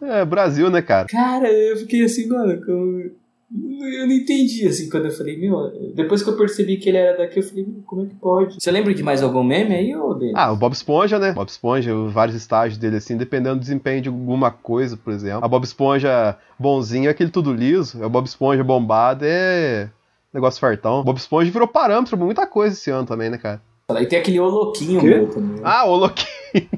[0.00, 1.06] É, Brasil, né, cara?
[1.08, 3.00] Cara, eu fiquei assim, mano, como...
[3.00, 7.16] eu não entendi, assim, quando eu falei, meu, depois que eu percebi que ele era
[7.16, 8.54] daqui, eu falei, como é que pode?
[8.60, 10.34] Você lembra de mais algum meme aí, ô Denis?
[10.36, 11.32] Ah, o Bob Esponja, né?
[11.32, 15.44] Bob Esponja, vários estágios dele, assim, dependendo do desempenho de alguma coisa, por exemplo.
[15.44, 18.02] A Bob Esponja bonzinho é aquele tudo liso.
[18.02, 19.90] É o Bob Esponja bombado é.
[20.32, 21.02] Negócio fartão.
[21.02, 23.62] Bob Esponja virou parâmetro pra muita coisa esse ano também, né, cara?
[23.98, 25.60] E tem aquele Oloquinho meu também.
[25.64, 26.68] Ah, o Oloquinho.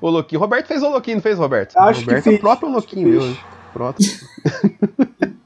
[0.00, 0.40] O Oloquinho.
[0.40, 1.76] Roberto fez o Oloquinho, não fez, Roberto?
[1.76, 3.36] Acho que Roberto é fiz, o próprio que né?
[3.72, 3.98] Pronto.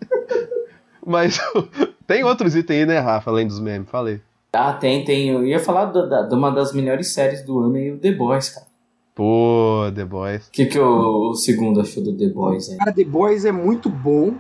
[1.04, 1.38] Mas
[2.06, 3.88] tem outros itens aí, né, Rafa, além dos memes?
[3.90, 4.20] Falei.
[4.52, 5.28] Ah, tem, tem.
[5.28, 8.12] Eu ia falar da- da- de uma das melhores séries do ano aí, o The
[8.12, 8.66] Boys, cara.
[9.14, 10.46] Pô, The Boys.
[10.48, 12.76] O que, que o, o segundo achou do The Boys aí?
[12.78, 14.34] Cara, The Boys é muito bom.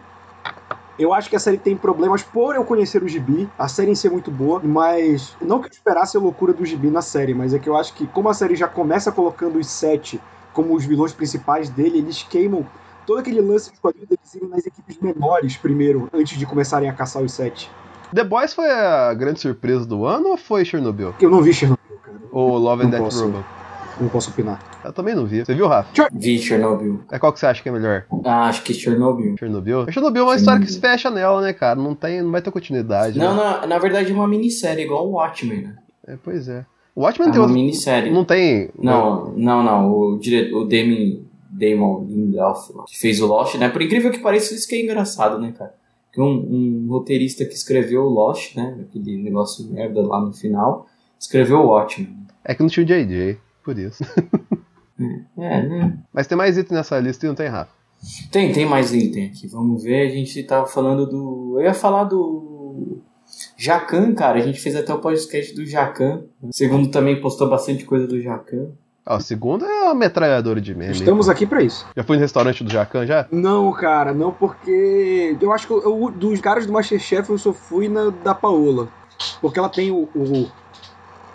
[0.98, 3.94] Eu acho que a série tem problemas por eu conhecer o gibi, a série em
[3.94, 7.54] ser muito boa, mas não que eu esperasse a loucura do gibi na série, mas
[7.54, 10.20] é que eu acho que como a série já começa colocando os sete
[10.52, 12.66] como os vilões principais dele, eles queimam
[13.06, 16.92] todo aquele lance dos quadrinhos deles irem nas equipes menores primeiro, antes de começarem a
[16.92, 17.70] caçar os sete.
[18.14, 21.14] The Boys foi a grande surpresa do ano ou foi Chernobyl?
[21.18, 22.18] Eu não vi Chernobyl, cara.
[22.30, 23.14] Ou Love and Death.
[23.14, 23.44] Robot?
[24.00, 24.60] Não posso opinar.
[24.84, 25.44] Eu também não vi.
[25.44, 26.08] Você viu, Rafa?
[26.12, 27.00] Vi Chernobyl.
[27.10, 28.04] É qual que você acha que é melhor?
[28.24, 29.36] Ah, acho que Chernobyl.
[29.38, 29.90] Chernobyl?
[29.90, 31.78] Chernobyl é uma história que se fecha nela, né, cara?
[31.80, 33.18] Não, tem, não vai ter continuidade.
[33.18, 33.42] Não, né?
[33.60, 35.76] na, na verdade é uma minissérie, igual o Watchmen, né?
[36.06, 36.64] É, pois é.
[36.94, 38.10] O Watchmen É tem uma outro- minissérie.
[38.10, 38.70] Não tem.
[38.78, 39.90] Não, não, não.
[39.92, 40.52] O, dire...
[40.54, 43.68] o Damon, Damon Lindelof, que fez o Lost, né?
[43.68, 45.74] Por incrível que pareça, isso que é engraçado, né, cara?
[46.12, 48.78] Que um, um roteirista que escreveu o Lost, né?
[48.82, 50.86] Aquele negócio merda lá no final,
[51.18, 52.14] escreveu o Watchmen.
[52.44, 54.02] É que não tinha o JJ, por isso.
[55.38, 55.98] É, né?
[56.12, 57.70] Mas tem mais itens nessa lista e não tem, Rafa.
[58.30, 59.46] Tem, tem mais item aqui.
[59.46, 60.06] Vamos ver.
[60.06, 61.54] A gente tava falando do.
[61.58, 63.00] Eu ia falar do.
[63.56, 64.38] Jacan, cara.
[64.38, 66.24] A gente fez até o podcast do Jacan.
[66.40, 68.68] O segundo também postou bastante coisa do Jacan.
[69.06, 70.92] Ó, o segundo é a metralhadora de meme.
[70.92, 71.86] Estamos aqui pra isso.
[71.96, 73.26] Já foi no restaurante do Jacan já?
[73.32, 75.36] Não, cara, não porque.
[75.40, 78.88] Eu acho que eu, eu- dos caras do Masterchef eu só fui na da Paola.
[79.40, 80.48] Porque ela tem o, o,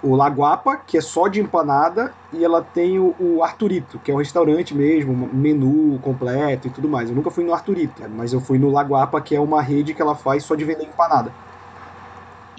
[0.03, 4.13] o Laguapa, que é só de empanada, e ela tem o, o Arturito, que é
[4.13, 7.09] um restaurante mesmo, menu completo e tudo mais.
[7.09, 10.01] Eu nunca fui no Arturito, mas eu fui no Laguapa, que é uma rede que
[10.01, 11.31] ela faz só de vender empanada.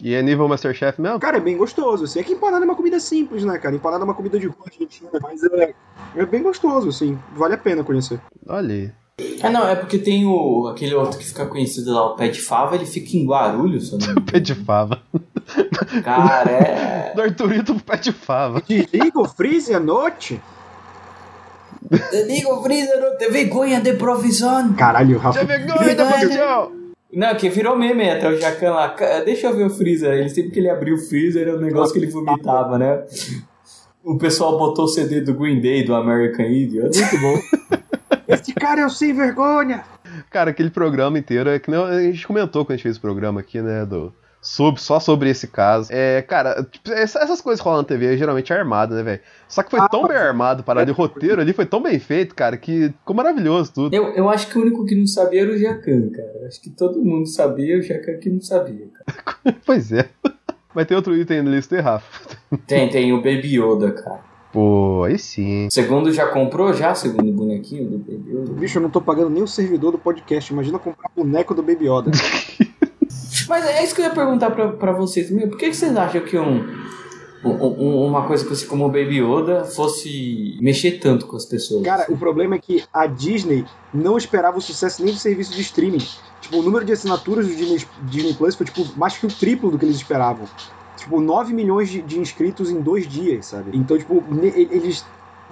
[0.03, 1.18] E é nível Masterchef mesmo?
[1.18, 2.05] Cara, é bem gostoso.
[2.05, 3.74] Assim, é que empanada é uma comida simples, né, cara?
[3.74, 5.74] Empanada é uma comida de rua argentina, mas é,
[6.14, 7.18] é bem gostoso, assim.
[7.35, 8.20] Vale a pena conhecer.
[8.46, 8.92] Olha aí.
[9.42, 12.40] É, não, é porque tem o aquele outro que fica conhecido lá, o Pé de
[12.40, 15.03] Fava, ele fica em Guarulhos, se eu não me Pé de fava.
[16.04, 17.12] Cara, é.
[17.16, 18.62] Do Arthurito pro pé de fava.
[18.66, 20.40] Desliga o freezer à noite.
[22.26, 24.72] Digo, Brisa, não te vergonha de provisão.
[24.74, 25.40] Caralho, Rafa.
[25.40, 26.72] Já vergonha da profissão!
[27.12, 28.94] Não, que virou meme até o Jacan lá.
[29.24, 30.12] Deixa eu ver o freezer.
[30.12, 33.02] Ele sempre que ele abriu o freezer era um negócio que ele vomitava, né?
[34.04, 36.98] O pessoal botou o CD do Green Day, do American Idiot.
[36.98, 37.78] Muito bom.
[38.28, 39.84] Esse cara é o sem vergonha.
[40.30, 43.00] Cara, aquele programa inteiro, é que nem a gente comentou quando a gente fez o
[43.00, 44.12] programa aqui, né, do...
[44.40, 45.88] Sobre, só sobre esse caso.
[45.92, 49.20] É, cara, tipo, essa- essas coisas rolam na TV geralmente é armado, né, velho?
[49.48, 51.98] Só que foi Ah, tão bem armado, parado, e o roteiro ali foi tão bem
[51.98, 53.95] feito, cara, que ficou maravilhoso tudo.
[53.95, 56.47] Eu, eu acho que o único que não sabia era o Jacan, cara.
[56.47, 59.57] Acho que todo mundo sabia, o Jacan que não sabia, cara.
[59.66, 60.09] Pois é.
[60.74, 62.07] Mas tem outro item na lista aí, Rafa.
[62.66, 64.20] Tem, tem o Baby Yoda, cara.
[64.53, 65.66] Pô, aí sim.
[65.66, 68.53] O segundo já comprou já, o segundo bonequinho do Baby Yoda?
[68.53, 70.53] Bicho, eu não tô pagando nem o servidor do podcast.
[70.53, 72.11] Imagina comprar boneco do Baby Yoda.
[73.49, 75.30] Mas é isso que eu ia perguntar pra, pra vocês.
[75.30, 76.64] Meu, por que, que vocês acham que um,
[77.44, 81.82] um- um- uma coisa que você, como Baby Yoda, fosse mexer tanto com as pessoas.
[81.84, 85.61] Cara, o problema é que a Disney não esperava o sucesso nem do serviço de
[85.62, 86.05] streaming.
[86.40, 89.70] Tipo, o número de assinaturas do Disney, Disney Plus foi tipo, mais que o triplo
[89.70, 90.46] do que eles esperavam.
[90.96, 93.70] Tipo, 9 milhões de, de inscritos em dois dias, sabe?
[93.72, 95.05] Então, tipo, eles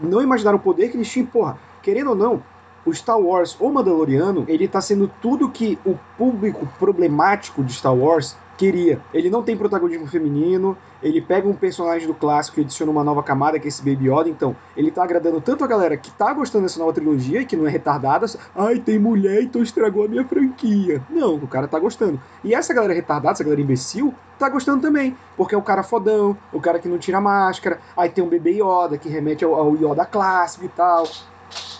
[0.03, 1.27] não imaginaram o poder que eles tinham.
[1.27, 2.43] Porra, querendo ou não,
[2.87, 7.95] o Star Wars, o Mandaloriano, ele tá sendo tudo que o público problemático de Star
[7.95, 9.01] Wars queria.
[9.13, 13.23] Ele não tem protagonismo feminino, ele pega um personagem do clássico e adiciona uma nova
[13.23, 16.33] camada, que é esse Baby Yoda, então ele tá agradando tanto a galera que tá
[16.33, 20.09] gostando dessa nova trilogia e que não é retardada, ai, tem mulher, então estragou a
[20.09, 21.03] minha franquia.
[21.11, 22.21] Não, o cara tá gostando.
[22.43, 26.37] E essa galera retardada, essa galera imbecil, tá gostando também, porque é o cara fodão,
[26.53, 29.75] o cara que não tira máscara, aí tem um bebê Yoda que remete ao, ao
[29.77, 31.05] Yoda clássico e tal,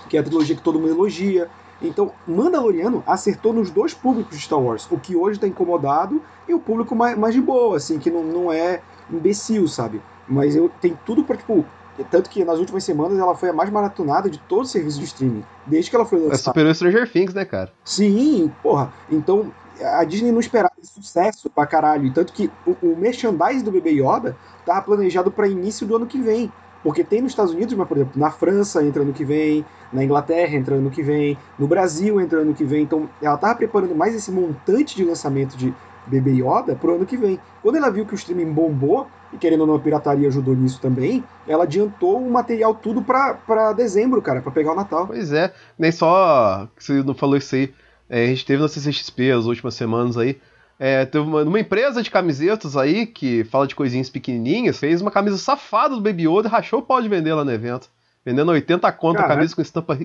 [0.09, 1.49] que é a trilogia que todo mundo elogia.
[1.81, 6.55] Então, Mandaloriano acertou nos dois públicos de Star Wars, o que hoje tá incomodado e
[6.55, 8.81] o público mais, mais de boa, assim, que não, não é
[9.11, 10.01] imbecil, sabe?
[10.27, 11.65] Mas eu tem tudo pra, tipo.
[12.11, 15.07] Tanto que nas últimas semanas ela foi a mais maratonada de todo o serviço de
[15.07, 15.43] streaming.
[15.65, 16.43] Desde que ela foi É lançada.
[16.43, 17.73] superou Stranger Things, né, cara?
[17.87, 18.93] Sim, porra.
[19.11, 19.51] Então,
[19.83, 22.13] a Disney não esperava esse sucesso pra caralho.
[22.13, 24.37] Tanto que o, o merchandise do Bebê Yoda
[24.67, 26.53] tava planejado pra início do ano que vem.
[26.87, 30.05] Porque tem nos Estados Unidos, mas, por exemplo, na França entra ano que vem, na
[30.05, 32.85] Inglaterra entra ano que vem, no Brasil entra ano que vem.
[32.85, 35.75] Então, ela tava preparando mais esse montante de lançamento de
[36.07, 37.41] Bebê Yoda pro ano que vem.
[37.61, 40.81] Quando ela viu que o streaming bombou, e querendo ou não, a pirataria ajudou nisso
[40.81, 45.09] também, ela adiantou o material tudo pra dezembro, cara, pra pegar o Natal.
[45.09, 47.75] Pois é, nem só que você não falou isso aí.
[48.09, 50.39] é, a gente teve na CCXP as últimas semanas aí.
[50.79, 55.11] É, teve uma, uma empresa de camisetas aí que fala de coisinhas pequenininhas, fez uma
[55.11, 57.89] camisa safada do Baby Yoda e rachou o pau de vender lá no evento.
[58.25, 59.99] Vendendo 80 conto a camisa com estampa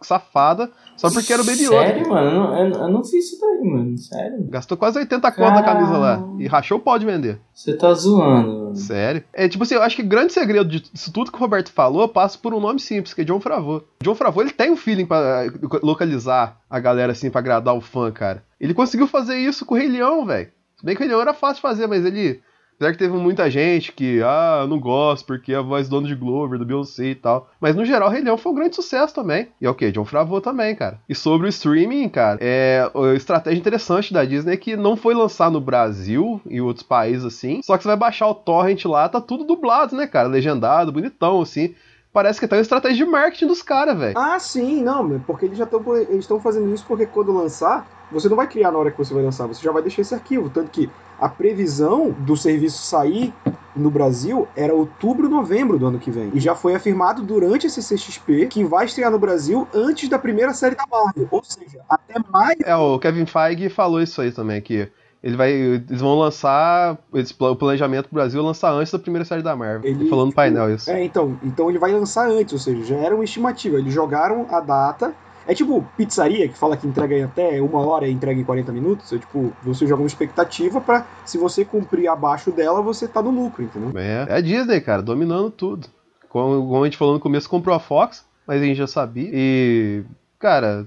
[0.00, 1.76] safada, só porque era o Baby Yoda.
[1.78, 2.30] Sério, mano?
[2.56, 3.98] Eu, não- eu- não fiz isso daí, mano.
[3.98, 4.46] Sério.
[4.48, 7.40] Gastou quase 80 conto na camisa lá e rachou o pau de vender.
[7.52, 8.76] Você tá zoando, mano.
[8.76, 9.24] Sério?
[9.32, 12.06] É tipo assim, eu acho que o grande segredo disso tudo que o Roberto falou
[12.08, 13.82] passa por um nome simples, que é John Favreau.
[14.02, 15.50] John Favreau, ele tem um feeling pra eh,
[15.82, 18.44] localizar a galera assim, pra agradar o fã, cara.
[18.60, 20.50] Ele conseguiu fazer isso com o Rei Leão, velho.
[20.82, 22.40] Bem que o Rei Leão era fácil de fazer, mas ele...
[22.76, 25.96] Apesar que teve muita gente que, ah, eu não gosto porque é a voz do
[25.96, 27.50] dono de Glover, do Beyoncé e tal.
[27.60, 29.48] Mas no geral, o Rei Leão foi um grande sucesso também.
[29.60, 29.90] E é o que?
[29.90, 31.00] John Favreau também, cara.
[31.08, 35.12] E sobre o streaming, cara, é a estratégia interessante da Disney é que não foi
[35.12, 37.60] lançar no Brasil e outros países assim.
[37.64, 40.28] Só que você vai baixar o torrent lá, tá tudo dublado, né, cara?
[40.28, 41.74] Legendado, bonitão, assim.
[42.12, 44.18] Parece que tá uma estratégia de marketing dos caras, velho.
[44.18, 48.46] Ah, sim, não, porque eles já estão fazendo isso porque quando lançar, você não vai
[48.46, 50.90] criar na hora que você vai lançar, você já vai deixar esse arquivo, tanto que
[51.20, 53.34] a previsão do serviço sair
[53.76, 56.30] no Brasil era outubro, novembro do ano que vem.
[56.34, 60.54] E já foi afirmado durante esse CXP que vai estrear no Brasil antes da primeira
[60.54, 62.58] série da Marvel, ou seja, até maio.
[62.64, 64.90] É, o Kevin Feige falou isso aí também, que
[65.22, 69.24] ele vai, eles vão lançar, eles, o planejamento pro Brasil é lançar antes da primeira
[69.24, 69.90] série da Marvel.
[69.90, 70.90] Ele, falou no painel isso.
[70.90, 73.78] É, então, então ele vai lançar antes, ou seja, já era uma estimativa.
[73.78, 75.12] Eles jogaram a data.
[75.46, 78.70] É tipo pizzaria que fala que entrega em até uma hora e entrega em 40
[78.70, 79.12] minutos.
[79.12, 83.30] É tipo, você joga uma expectativa pra se você cumprir abaixo dela, você tá no
[83.30, 83.98] lucro, entendeu?
[83.98, 85.88] É, é a Disney, cara, dominando tudo.
[86.28, 89.30] Como, como a gente falou no começo, comprou a Fox, mas a gente já sabia.
[89.32, 90.04] E,
[90.38, 90.86] cara,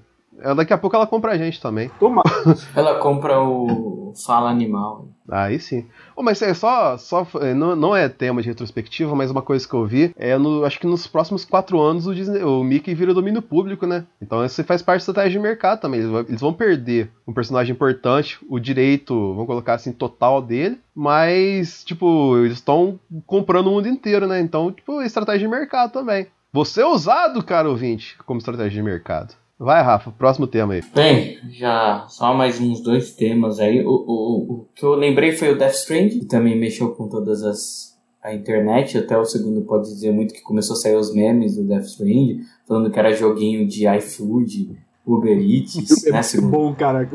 [0.56, 1.90] daqui a pouco ela compra a gente também.
[2.00, 2.22] Toma.
[2.76, 5.08] Ela compra o Fala Animal.
[5.30, 5.86] Aí sim.
[6.16, 9.66] Oh, mas é só, só é, não, não é tema de retrospectiva, mas uma coisa
[9.68, 12.94] que eu vi é no, acho que nos próximos quatro anos o, Disney, o Mickey
[12.94, 14.04] vira domínio público, né?
[14.22, 16.00] Então isso faz parte da estratégia de mercado também.
[16.02, 20.80] Eles, vão- eles vão perder um personagem importante, o direito, vamos colocar assim, total dele,
[20.94, 24.40] mas, tipo, eles estão comprando o mundo inteiro, né?
[24.42, 26.28] Então, tipo, é estratégia de mercado também.
[26.54, 29.34] Você é usado, cara ouvinte, como estratégia de mercado.
[29.62, 30.82] Vai, Rafa, próximo tema aí.
[30.92, 33.86] Bem, já só mais uns dois temas aí.
[33.86, 37.44] O, o, o que eu lembrei foi o Death Stranding, que também mexeu com todas
[37.44, 38.98] as a internet.
[38.98, 42.40] Até o segundo pode dizer muito que começou a sair os memes do Death Stranding,
[42.68, 46.22] falando que era joguinho de iFood, Uber Eats, É né?
[46.22, 46.52] Segundo.
[46.52, 47.06] bom, cara.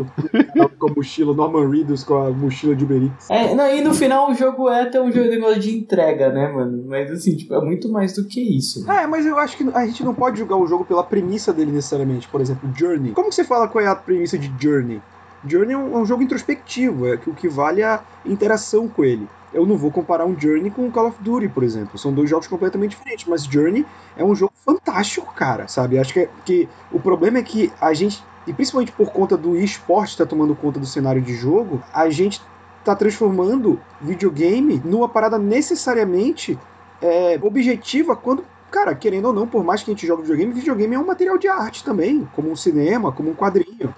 [0.79, 3.31] Com a mochila, Norman Reedus com a mochila de Uber Eats.
[3.31, 6.49] É, não, e no final o jogo é até um jogo negócio de entrega, né,
[6.49, 6.85] mano?
[6.87, 8.91] Mas assim, tipo, é muito mais do que isso.
[8.91, 11.71] É, mas eu acho que a gente não pode julgar o jogo pela premissa dele
[11.73, 12.29] necessariamente.
[12.29, 13.13] Por exemplo, Journey.
[13.13, 15.01] Como que você fala qual é a premissa de Journey?
[15.47, 18.89] Journey é um, é um jogo introspectivo, é que o que vale é a interação
[18.89, 19.29] com ele.
[19.57, 21.99] Eu não vou comparar um Journey com o Call of Duty, por exemplo.
[21.99, 25.99] São dois jogos completamente diferentes, mas Journey é um jogo fantástico, cara, sabe?
[25.99, 29.57] Acho que, é- que o problema é que a gente, e principalmente por conta do
[29.57, 32.43] esporte estar tomando conta do cenário de jogo, a gente
[32.85, 36.59] tá transformando videogame numa parada necessariamente
[37.01, 40.95] é, objetiva quando Cara, querendo ou não, por mais que a gente jogue videogame, videogame
[40.97, 43.95] é um material de arte também, como um cinema, como um quadrinho.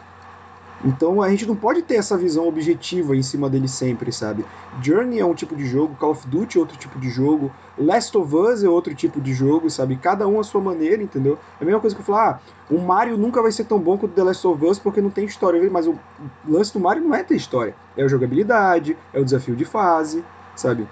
[0.84, 4.44] Então a gente não pode ter essa visão objetiva em cima dele sempre, sabe?
[4.80, 8.16] Journey é um tipo de jogo, Call of Duty é outro tipo de jogo, Last
[8.16, 9.96] of Us é outro tipo de jogo, sabe?
[9.96, 11.38] Cada um a sua maneira, entendeu?
[11.60, 13.98] É a mesma coisa que eu falar, ah, o Mario nunca vai ser tão bom
[13.98, 15.98] quanto The Last of Us porque não tem história, mas o
[16.46, 20.24] lance do Mario não é ter história, é a jogabilidade, é o desafio de fase,
[20.54, 20.86] sabe?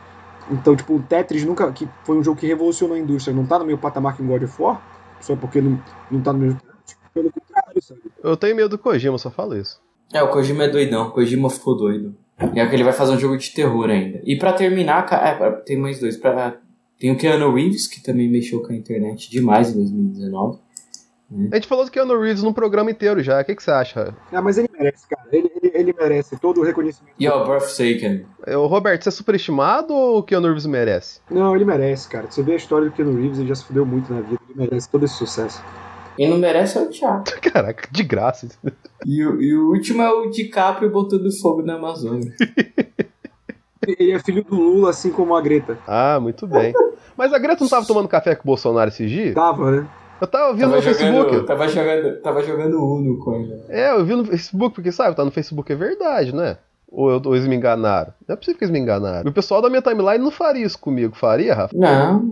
[0.51, 3.59] Então, tipo, o Tetris nunca, que foi um jogo que revolucionou a indústria, não tá
[3.59, 4.81] no meu patamar que God of War,
[5.21, 5.81] só porque não,
[6.11, 6.61] não tá no mesmo
[7.13, 7.66] pelo contrário?
[8.23, 9.81] Eu tenho medo do Kojima, só falo isso.
[10.13, 11.09] É, o Kojima é doidão.
[11.09, 12.15] O Kojima ficou doido.
[12.55, 14.21] E é que ele vai fazer um jogo de terror ainda.
[14.25, 16.17] E pra terminar, é, tem mais dois.
[16.17, 16.59] Pra,
[16.99, 20.59] tem o Keanu Reeves, que também mexeu com a internet demais em 2019.
[21.51, 23.41] A gente falou do Keanu Reeves num programa inteiro já.
[23.41, 24.15] O que, que você acha?
[24.33, 25.27] Ah, mas ele merece, cara.
[25.33, 27.15] Ele, ele, ele merece todo o reconhecimento.
[27.19, 28.25] E o Breathtaking.
[28.47, 31.21] O Roberto, você é superestimado ou o Keanu Reeves merece?
[31.29, 32.31] Não, ele merece, cara.
[32.31, 34.39] Você vê a história do Keanu Reeves, ele já se fudeu muito na vida.
[34.49, 35.61] Ele merece todo esse sucesso.
[36.17, 37.25] Quem não merece é o Thiago.
[37.53, 38.49] Caraca, de graça.
[39.05, 42.33] E, o- e o último é o DiCaprio botando fogo na Amazônia.
[43.87, 45.79] Ele é filho do Lula, assim como a Greta.
[45.87, 46.73] Ah, muito bem.
[47.17, 49.35] Mas a Greta não tava tomando café com o Bolsonaro esses dias?
[49.35, 49.89] Tava, né?
[50.21, 51.15] Eu tava vendo Tava no Facebook.
[51.31, 53.61] jogando, tava, jogando, tava jogando Uno com ele.
[53.69, 56.57] É, eu vi no Facebook, porque sabe, tá no Facebook é verdade, né?
[56.89, 58.13] Ou, eu- ou eles me enganaram?
[58.27, 59.27] Não é possível que eles me enganaram.
[59.27, 61.77] E o pessoal da minha timeline não faria isso comigo, faria, Rafa?
[61.77, 62.31] Não,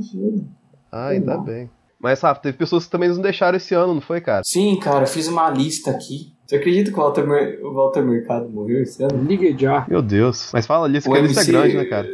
[0.90, 1.70] Ah, ainda bem.
[2.04, 4.42] Mas, Rafa, teve pessoas que também nos deixaram esse ano, não foi, cara?
[4.44, 6.34] Sim, cara, eu fiz uma lista aqui.
[6.46, 9.22] Você acredita que o Walter, Mer- o Walter Mercado morreu esse ano?
[9.24, 9.86] Ligue já.
[9.88, 10.50] Meu Deus.
[10.52, 12.06] Mas fala ali, isso O que a lista é MC grande, né, cara?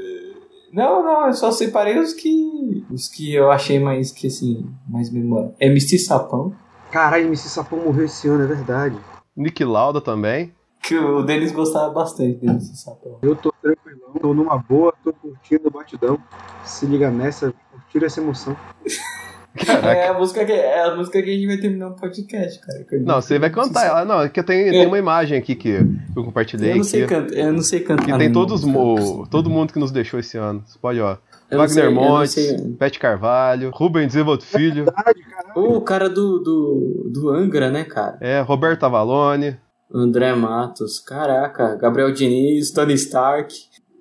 [0.73, 2.85] Não, não, eu só separei os que.
[2.89, 5.57] Os que eu achei mais que assim, mais memorável.
[5.61, 6.55] MC Sapão,
[6.93, 8.97] Caralho, MC Sapão morreu esse ano, é verdade.
[9.37, 10.53] Nick Lauda também.
[10.85, 13.19] que o Denis gostava bastante do MC Sapão.
[13.23, 16.17] Eu tô tranquilão, tô numa boa, tô curtindo o batidão.
[16.65, 18.57] Se liga nessa, curtir essa emoção.
[19.57, 19.89] Caraca.
[19.89, 22.87] É a música que é a música que a gente vai terminar o podcast, cara.
[23.03, 24.05] Não, você vai cantar ela.
[24.05, 25.69] Não, é que tem, tem uma imagem aqui que
[26.17, 28.05] eu compartilhei Eu não sei eu não sei cantar.
[28.07, 30.63] Que tem todos mo- todo mundo que nos deixou esse ano.
[30.67, 31.17] Você pode, ó.
[31.51, 32.59] Eu sei- Wagner eu não Montes, sei.
[32.79, 35.17] Pet Carvalho, Rubens Evaldo Filho, caralho.
[35.57, 38.17] O cara do, do, do Angra, né, cara?
[38.21, 39.57] é, Roberto Avalone.
[39.93, 43.53] André Matos, caraca, Gabriel Diniz, Tony Stark,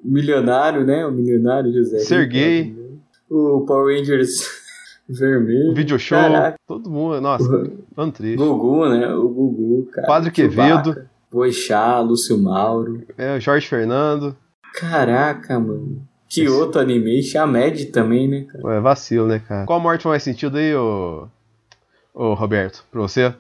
[0.04, 1.04] milionário, né?
[1.06, 1.98] O milionário José.
[2.00, 2.76] Serguei.
[3.28, 4.42] O Power Rangers
[5.10, 5.74] vermelho.
[5.74, 6.58] Video Show, Caraca.
[6.68, 7.20] todo mundo.
[7.20, 7.50] Nossa,
[7.98, 8.38] ano triste.
[8.38, 9.08] Gugu, né?
[9.14, 10.08] O Gugu, cara.
[10.08, 11.06] Padre Quevedo.
[11.32, 13.04] Boixá, Lúcio Mauro.
[13.18, 14.36] É, Jorge Fernando.
[14.74, 16.02] Caraca, mano.
[16.28, 18.76] Kyoto Animation, a Mad também, né, cara?
[18.76, 19.66] É, vacilo, né, cara?
[19.66, 21.28] Qual morte faz mais sentido aí, ô,
[22.14, 22.86] ô Roberto?
[22.92, 23.34] Pra você?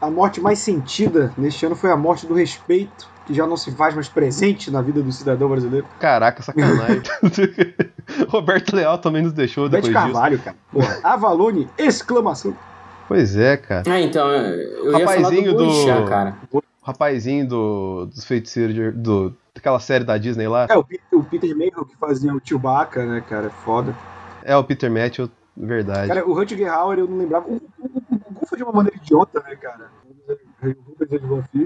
[0.00, 3.70] A morte mais sentida neste ano foi a morte do respeito, que já não se
[3.72, 5.86] faz mais presente na vida do cidadão brasileiro.
[6.00, 7.02] Caraca, sacanagem.
[8.28, 10.12] Roberto Leal também nos deixou Bete depois disso.
[10.14, 10.56] Carvalho, cara.
[10.72, 12.56] Porra, Avalone, exclamação.
[13.08, 13.82] Pois é, cara.
[13.86, 16.36] Ah, então, eu ia Rapazinho falar do Boixá, do- cara.
[16.52, 20.66] O rapazinho do, dos feiticeiros de- do, daquela série da Disney lá.
[20.70, 23.50] É, o Peter, o Peter Mayhew que fazia o Chewbacca, né, cara?
[23.50, 23.94] Foda.
[24.42, 26.08] É o Peter Matthew, verdade.
[26.08, 27.46] Cara, o Rutger Hauer eu não lembrava.
[27.48, 27.58] O, o,
[28.10, 29.90] o Gugu foi de uma maneira idiota, né, cara?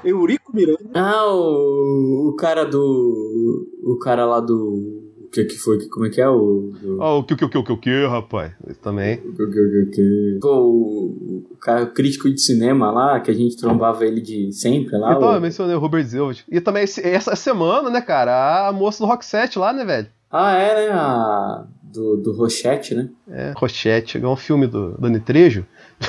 [0.05, 0.79] Eurico Miranda.
[0.95, 3.67] Ah, o, o cara do.
[3.85, 5.08] O cara lá do.
[5.29, 5.87] O que que foi?
[5.89, 6.29] Como é que é?
[6.29, 6.73] O.
[6.81, 8.53] do- Ó, o que, o que, o que, o que, o que, rapaz?
[8.67, 9.19] Esse também.
[9.19, 13.21] o que- o que- o que- Pô, o, o cara o crítico de cinema lá,
[13.21, 15.13] que a gente trombava ele de sempre lá.
[15.15, 16.45] então, eu o- mencionei o Robert Zilvert.
[16.51, 20.09] E também esse- essa semana, né, cara, a moça do Rock 7 lá, né, velho?
[20.31, 20.93] Ah, é, né?
[20.93, 23.11] A, do, do Rochette, né?
[23.31, 25.65] É, Rochette, é um filme do Dani Trejo.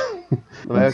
[0.69, 0.91] É,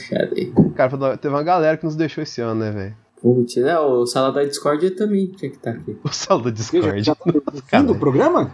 [0.75, 2.95] cara, teve uma galera que nos deixou esse ano, né, velho?
[3.25, 5.97] Putz, é, o Sala da Discord também tinha que estar aqui.
[6.03, 7.01] O sala da Discord.
[7.01, 8.53] já tá no fim do programa?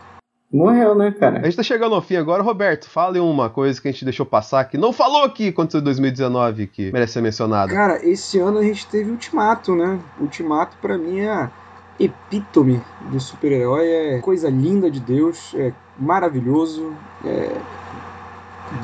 [0.49, 1.43] Morreu, né, A cara?
[1.43, 2.41] gente tá chegando ao fim agora.
[2.41, 5.83] Roberto, fale uma coisa que a gente deixou passar que não falou aqui aconteceu em
[5.83, 7.73] 2019 que merece ser mencionado.
[7.73, 9.99] Cara, esse ano a gente teve Ultimato, né?
[10.21, 11.51] Ultimato pra mim é a
[11.99, 16.93] epítome do super-herói, é coisa linda de Deus, é maravilhoso,
[17.25, 17.57] é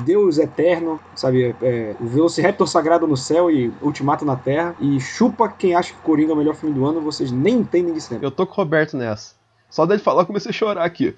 [0.03, 1.55] Deus eterno, sabe?
[1.61, 4.75] É, o Velociraptor sagrado no céu e Ultimato na terra.
[4.79, 7.93] E chupa quem acha que Coringa é o melhor filme do ano, vocês nem entendem
[7.93, 8.25] de cinema.
[8.25, 9.35] Eu tô com o Roberto nessa.
[9.69, 11.15] Só dele falar, eu comecei a chorar aqui.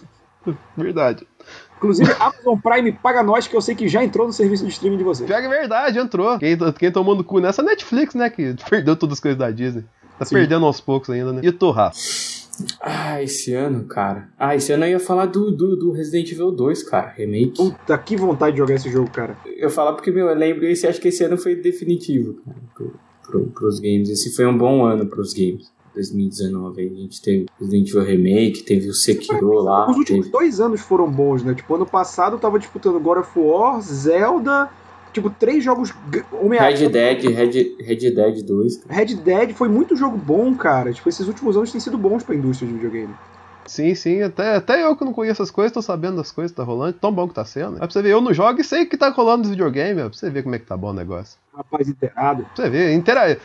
[0.76, 1.26] verdade.
[1.76, 4.98] Inclusive, Amazon Prime paga nós, que eu sei que já entrou no serviço de streaming
[4.98, 5.26] de vocês.
[5.26, 6.38] Pior que é verdade, entrou.
[6.38, 8.28] Quem, quem tomou no cu nessa Netflix, né?
[8.28, 9.84] Que perdeu todas as coisas da Disney.
[10.18, 10.34] Tá Sim.
[10.34, 11.40] perdendo aos poucos ainda, né?
[11.42, 11.96] E tu, Rafa?
[12.80, 14.28] Ah, esse ano, cara.
[14.38, 17.12] Ah, esse ano eu ia falar do, do, do Resident Evil 2, cara.
[17.16, 17.56] Remake.
[17.56, 19.36] Puta, que vontade de jogar esse jogo, cara.
[19.46, 22.56] Eu ia falar porque, meu, eu lembro esse, acho que esse ano foi definitivo, cara,
[22.74, 22.92] pro,
[23.26, 24.08] pro, pros games.
[24.08, 25.70] Esse foi um bom ano pros games.
[25.92, 29.90] 2019, aí a gente teve Resident Evil Remake, teve o Sekiro lá.
[29.90, 31.52] Os últimos teve- dois anos foram bons, né?
[31.52, 34.70] Tipo, ano passado eu tava disputando God of War, Zelda,
[35.12, 35.88] tipo, três jogos.
[35.88, 36.88] g- Red Homem-Aranha.
[36.90, 38.82] Dead, Red, Red Dead 2.
[38.88, 40.92] Red Dead foi muito jogo bom, cara.
[40.92, 43.14] Tipo, esses últimos anos têm sido bons pra indústria de videogame.
[43.66, 46.56] Sim, sim, até, até eu que não conheço as coisas, tô sabendo das coisas que
[46.56, 47.74] tá rolando, tão bom que tá sendo.
[47.74, 50.08] Aí pra você ver, eu não jogo e sei que tá rolando nos videogames, ó,
[50.08, 51.38] pra você ver como é que tá bom o negócio.
[51.54, 52.44] Rapaz inteirado.
[52.56, 53.38] Pra você ver, intera...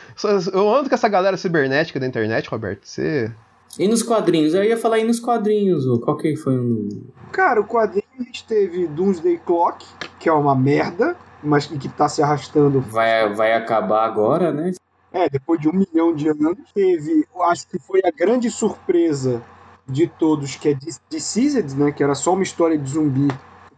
[0.52, 3.32] eu ando com essa galera cibernética da internet, Roberto, você...
[3.78, 4.56] E nos quadrinhos?
[4.56, 6.90] Eu ia falar aí nos quadrinhos, qual que foi um...
[7.32, 9.86] Cara, o quadrinho a gente teve Doomsday Clock,
[10.18, 12.82] que é uma merda, mas que tá se arrastando.
[12.82, 14.74] Vai, vai acabar agora, né?
[15.14, 16.58] É, depois de um milhão de anos.
[16.74, 19.42] Teve, acho que foi a grande surpresa
[19.88, 20.78] de todos, que é
[21.10, 21.92] Deceased, né?
[21.92, 23.28] Que era só uma história de zumbi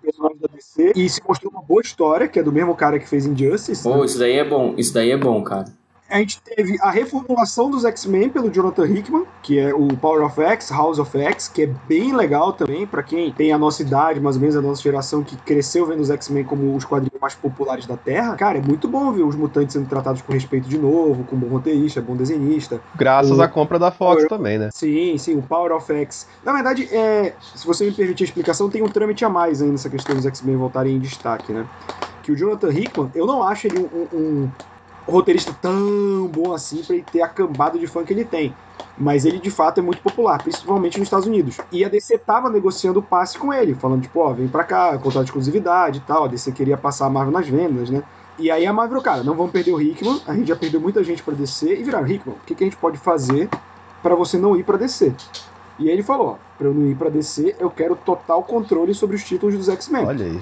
[0.07, 0.93] personagem da DC.
[0.95, 3.83] E se mostrou uma boa história, que é do mesmo cara que fez Injustice.
[3.83, 4.05] Pô, né?
[4.05, 5.65] isso daí é bom, isso daí é bom, cara.
[6.09, 10.41] A gente teve a reformulação dos X-Men pelo Jonathan Hickman, que é o Power of
[10.41, 14.21] X, House of X, que é bem legal também pra quem tem a nossa idade,
[14.21, 17.35] mais ou menos a nossa geração que cresceu vendo os X-Men como os quadrinhos mais
[17.35, 18.35] populares da Terra.
[18.37, 21.47] Cara, é muito bom ver os mutantes sendo tratados com respeito de novo, com bom
[21.49, 22.81] roteirista, bom desenhista.
[22.95, 24.69] Graças O- à compra da Fox o- também, né?
[24.73, 26.25] Sim, sim, o Power of X.
[26.41, 29.69] Na verdade, é, se você me permitir a explicação, tem um trâmite a mais aí
[29.69, 31.67] nessa questão dos X-Men voltarem em destaque, né?
[32.21, 34.51] Que o Jonathan Hickman, eu não acho ele um- um
[35.07, 38.53] roteirista tão bom assim pra ele ter a cambada de fã que ele tem.
[38.97, 41.57] Mas ele de fato é muito popular, principalmente nos Estados Unidos.
[41.71, 44.97] E a DC tava negociando o passe com ele, falando tipo, ó, vem pra cá,
[44.97, 46.25] contrato de exclusividade e tal.
[46.25, 48.03] A DC queria passar a Marvel nas vendas, né?
[48.39, 51.03] E aí a Marvel, cara, não vamos perder o Hickman, a gente já perdeu muita
[51.03, 53.49] gente pra DC, e viraram, Hickman, o que, que a gente pode fazer
[54.03, 55.11] pra você não ir pra DC?
[55.79, 58.93] E aí ele falou, ó, pra eu não ir pra DC, eu quero total controle
[58.93, 60.05] sobre os títulos dos X-Men.
[60.05, 60.39] Olha aí.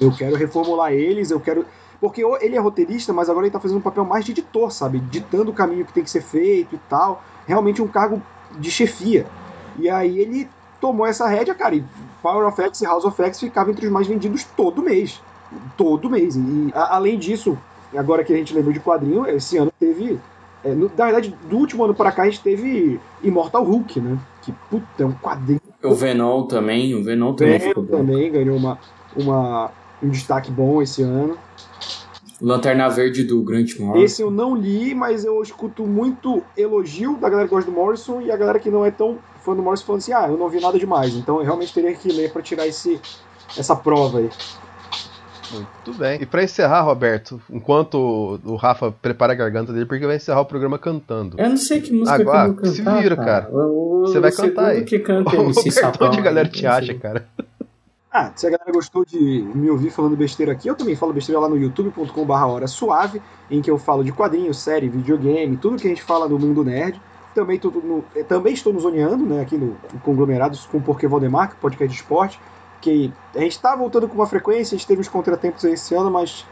[0.00, 1.66] Eu quero reformular eles, eu quero.
[2.04, 4.98] Porque ele é roteirista, mas agora ele tá fazendo um papel mais de editor, sabe?
[4.98, 7.22] Ditando o caminho que tem que ser feito e tal.
[7.46, 8.20] Realmente um cargo
[8.58, 9.24] de chefia.
[9.78, 10.46] E aí ele
[10.78, 11.84] tomou essa rédea, cara, e
[12.22, 15.18] Power of X e House of X ficavam entre os mais vendidos todo mês.
[15.78, 16.36] Todo mês.
[16.36, 17.56] E a- além disso,
[17.96, 20.20] agora que a gente lembrou de quadrinho, esse ano teve.
[20.62, 24.18] é, no- na verdade, do último ano pra cá a gente teve Immortal Hulk, né?
[24.42, 28.78] Que puta, é um quadrinho O Venom também, o Venom também Venom também ganhou uma,
[29.16, 29.70] uma,
[30.02, 31.36] um destaque bom esse ano.
[32.44, 34.04] Lanterna Verde do Grant Morrison.
[34.04, 38.20] Esse eu não li, mas eu escuto muito elogio da galera que gosta do Morrison
[38.20, 40.48] e a galera que não é tão fã do Morrison falando assim: ah, eu não
[40.48, 41.14] vi nada demais.
[41.14, 43.00] Então eu realmente teria que ler pra tirar esse,
[43.56, 44.28] essa prova aí.
[45.52, 46.20] Muito bem.
[46.22, 50.46] E pra encerrar, Roberto, enquanto o- Rafa prepara a garganta dele, porque vai encerrar o
[50.46, 51.36] programa cantando.
[51.38, 53.48] Eu não sei que música Agora, que eu vou se cantar, vira, cara.
[53.52, 54.84] O- o- Você vai cantar aí.
[54.84, 57.26] que canta O Roberto, onde a galera te acha, cara?
[58.16, 61.40] Ah, se a galera gostou de me ouvir falando besteira aqui, eu também falo besteira
[61.40, 65.86] lá no youtube.com.br hora suave, em que eu falo de quadrinhos, série, videogame, tudo que
[65.88, 67.02] a gente fala do mundo nerd.
[67.34, 71.08] Também, no- eh, também estou no Zoneando, né, aqui no, no Conglomerados com o Porquê
[71.08, 72.40] Valdemar, que é podcast de esporte,
[72.80, 76.08] que a gente está voltando com uma frequência, a gente teve uns contratempos esse ano,
[76.12, 76.46] mas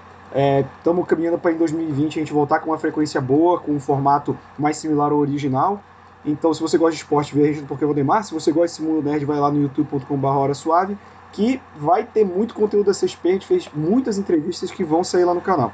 [0.78, 4.36] estamos caminhando para em 2020 a gente voltar com uma frequência boa, com um formato
[4.58, 5.80] mais similar ao original.
[6.24, 8.24] Então, se você gosta de esporte, veja no Porquê Valdemar.
[8.24, 10.96] Se você gosta desse mundo nerd, vai lá no youtube.com.br hora suave
[11.32, 13.28] que vai ter muito conteúdo da CSP.
[13.28, 15.72] A gente fez muitas entrevistas que vão sair lá no canal.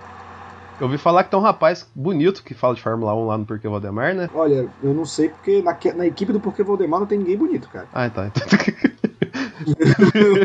[0.80, 3.44] Eu ouvi falar que tem um rapaz bonito que fala de Fórmula 1 lá no
[3.44, 4.30] Porquê Valdemar, né?
[4.32, 7.68] Olha, eu não sei porque na, na equipe do Porquê Valdemar não tem ninguém bonito,
[7.68, 7.88] cara.
[7.92, 8.30] Ah, então.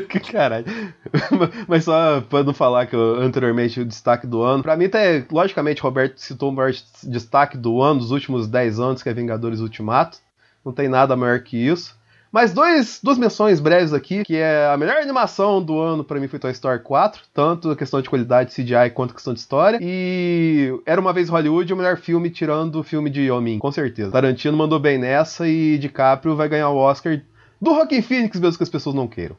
[0.09, 0.65] que caralho.
[1.67, 4.63] Mas só pra não falar que eu, anteriormente o destaque do ano.
[4.63, 6.71] Pra mim, até, logicamente, Roberto citou o maior
[7.03, 10.17] destaque do ano, dos últimos 10 anos, que é Vingadores Ultimato.
[10.65, 11.95] Não tem nada maior que isso.
[12.33, 16.27] Mas dois, duas menções breves aqui, que é a melhor animação do ano pra mim
[16.27, 19.77] foi Toy Story 4, tanto a questão de qualidade CGI quanto a questão de história.
[19.79, 24.11] E Era Uma Vez Hollywood, o melhor filme tirando o filme de Homem, com certeza.
[24.11, 27.21] Tarantino mandou bem nessa e DiCaprio vai ganhar o Oscar
[27.61, 29.37] do Rockin' Phoenix, mesmo que as pessoas não queiram.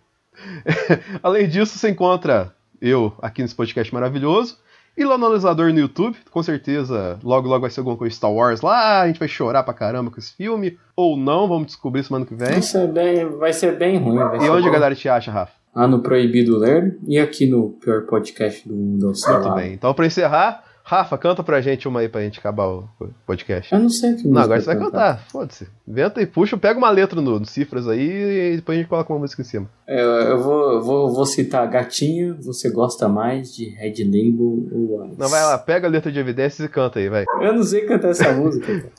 [1.21, 4.57] Além disso, você encontra eu aqui nesse podcast maravilhoso.
[4.97, 8.17] E lá no analisador no YouTube, com certeza, logo logo vai ser alguma coisa de
[8.17, 11.67] Star Wars lá, a gente vai chorar pra caramba com esse filme, ou não, vamos
[11.67, 12.49] descobrir semana que vem.
[12.53, 14.17] Vai ser bem, vai ser bem ruim.
[14.17, 14.71] E onde a bom.
[14.71, 15.53] galera te acha, Rafa?
[15.75, 19.57] Lá no Proibido Ler e aqui no pior podcast do mundo ao Muito Salado.
[19.57, 19.73] bem.
[19.73, 22.87] Então, pra encerrar, Rafa, canta pra gente uma aí pra gente acabar o
[23.27, 23.73] podcast.
[23.73, 24.91] Eu não sei que música Não, agora você vai cantar.
[25.17, 25.67] cantar, foda-se.
[25.89, 29.11] Inventa e puxa, pega uma letra no, no cifras aí e depois a gente coloca
[29.11, 29.67] uma música em cima.
[29.89, 35.19] Eu, eu vou, vou, vou citar Gatinha, você gosta mais de Red Label ou Ice?
[35.19, 37.25] Não, vai lá, pega a letra de evidências e canta aí, vai.
[37.41, 38.67] Eu não sei cantar essa música.
[38.67, 38.93] cara.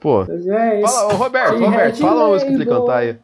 [0.00, 0.24] Pô.
[0.26, 0.90] Mas é isso.
[0.94, 3.18] Fala, ô Roberto, Roberto, fala uma música pra ele cantar aí.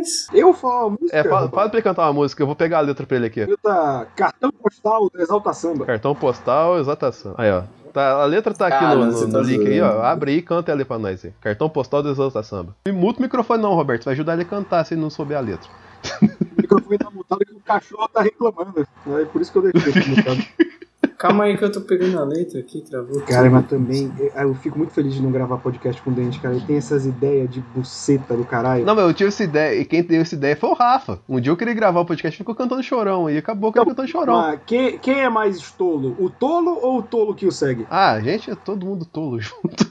[0.00, 0.26] Ice.
[0.32, 1.16] Eu falo a música.
[1.16, 3.26] É, fala, fala pra ele cantar uma música, eu vou pegar a letra pra ele
[3.26, 3.46] aqui.
[3.62, 5.86] Tá cartão postal do Exalta Samba.
[5.86, 7.34] Cartão postal, exatação.
[7.38, 7.62] Aí, ó.
[7.92, 10.02] Tá, a letra tá aqui Ah, no, no- tá link aí, ó.
[10.02, 11.32] Abre aí e canta ela aí pra nós aí.
[11.40, 12.76] Cartão postal do Exalta Samba.
[12.86, 14.04] E muta o microfone não, Roberto.
[14.04, 15.68] Vai ajudar ele a cantar se ele não souber a letra.
[16.56, 18.86] microfone tá mutado que o cachorro tá reclamando.
[19.20, 20.38] É por isso que eu deixei ele mutado.
[21.16, 23.20] Calma aí que eu tô pegando a letra aqui, travou.
[23.22, 26.54] Cara, mas também, eu- eu fico muito feliz de não gravar podcast com dente, cara.
[26.54, 28.84] Ele tem essas ideias de buceta do caralho.
[28.84, 31.20] Não, mas eu tive essa ideia, e quem deu essa ideia foi o Rafa.
[31.28, 33.86] Um dia eu queria gravar o podcast e ficou cantando chorão, e acabou que eu
[33.86, 34.36] cantando chorão.
[34.42, 36.16] Mas quem, quem é mais tolo?
[36.18, 37.86] O tolo ou o tolo que o segue?
[37.90, 39.86] Ah, gente, é todo mundo tolo junto.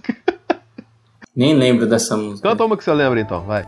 [1.36, 2.48] Nem lembro dessa música.
[2.50, 3.66] Canta uma que você lembra então, vai.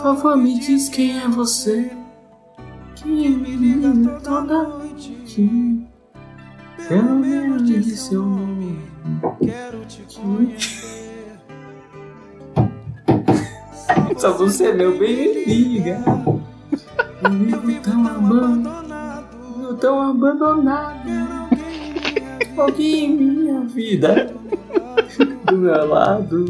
[0.00, 1.92] Por favor, me diz quem é você.
[2.96, 5.86] Quem me liga toda noite.
[6.88, 8.78] Pelo menos me diz seu nome.
[9.44, 11.38] Quero te conhecer.
[14.16, 15.84] Essa música é meu bem.
[17.22, 19.36] Eu vivo tão abandonado.
[19.62, 21.10] Eu tão abandonado.
[22.56, 24.34] Alguém em minha vida.
[25.44, 26.46] Do meu lado.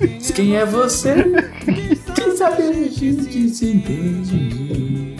[0.00, 1.14] Diz quem é você.
[2.14, 5.16] Quem sabe a gente se entende.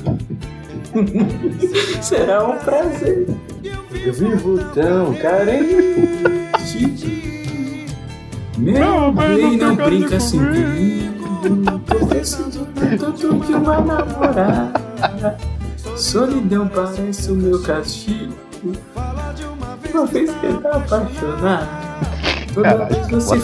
[2.03, 3.27] Será um prazer.
[4.05, 6.35] Eu vivo tão carente.
[8.59, 11.81] Meu bem, não brinca assim comigo.
[11.87, 12.69] Tô precisando
[12.99, 15.37] tanto de uma namorada.
[15.97, 18.35] Solidão parece o meu castigo.
[19.93, 21.94] Uma vez que tá apaixonado.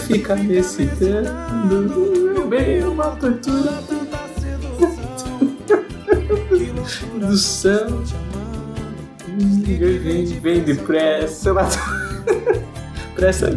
[0.07, 2.31] Fica me excitando.
[2.33, 3.73] Meu bem, é uma tortura.
[7.19, 7.89] Do céu.
[9.37, 11.53] Vem, vem depressa.
[13.17, 13.51] Pressa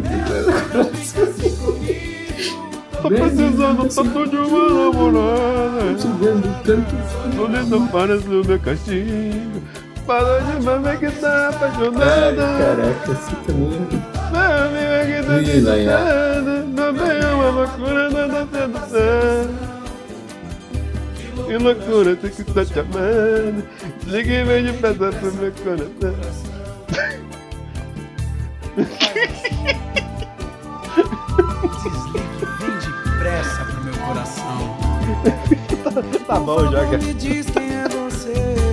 [3.00, 5.84] Tô precisando tanto de uma namorada.
[5.92, 6.94] Precisando tanto.
[7.36, 9.62] Solidão parece o meu castigo.
[10.06, 12.36] Fala de uma vez que tá Ai, apaixonada.
[12.36, 13.86] caraca, assim também.
[21.46, 23.64] Que tá loucura tem que estar te amando.
[24.06, 26.54] Liga e vem de peça pro meu coração.
[31.70, 32.24] Desligue,
[32.60, 34.76] vem depressa pro meu coração.
[36.26, 36.98] Tá bom já, cara.
[36.98, 38.63] Me diz quem é você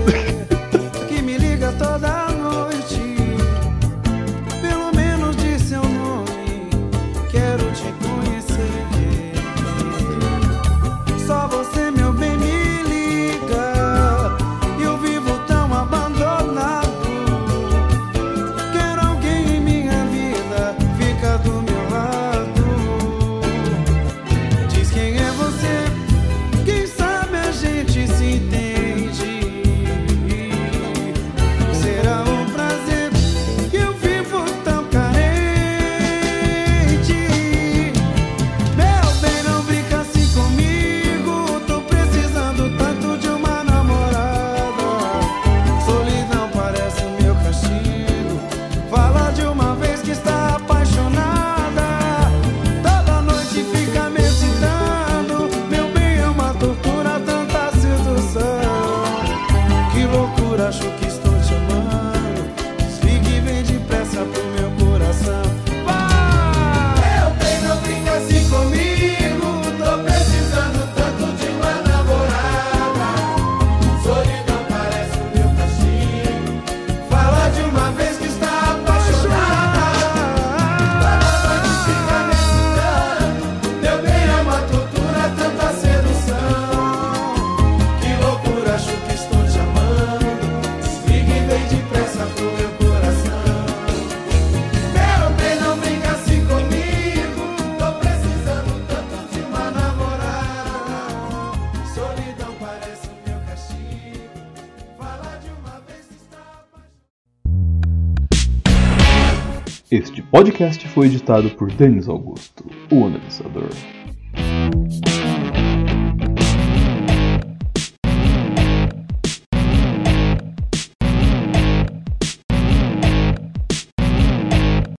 [110.52, 113.21] podcast foi editado por Denis Augusto, o.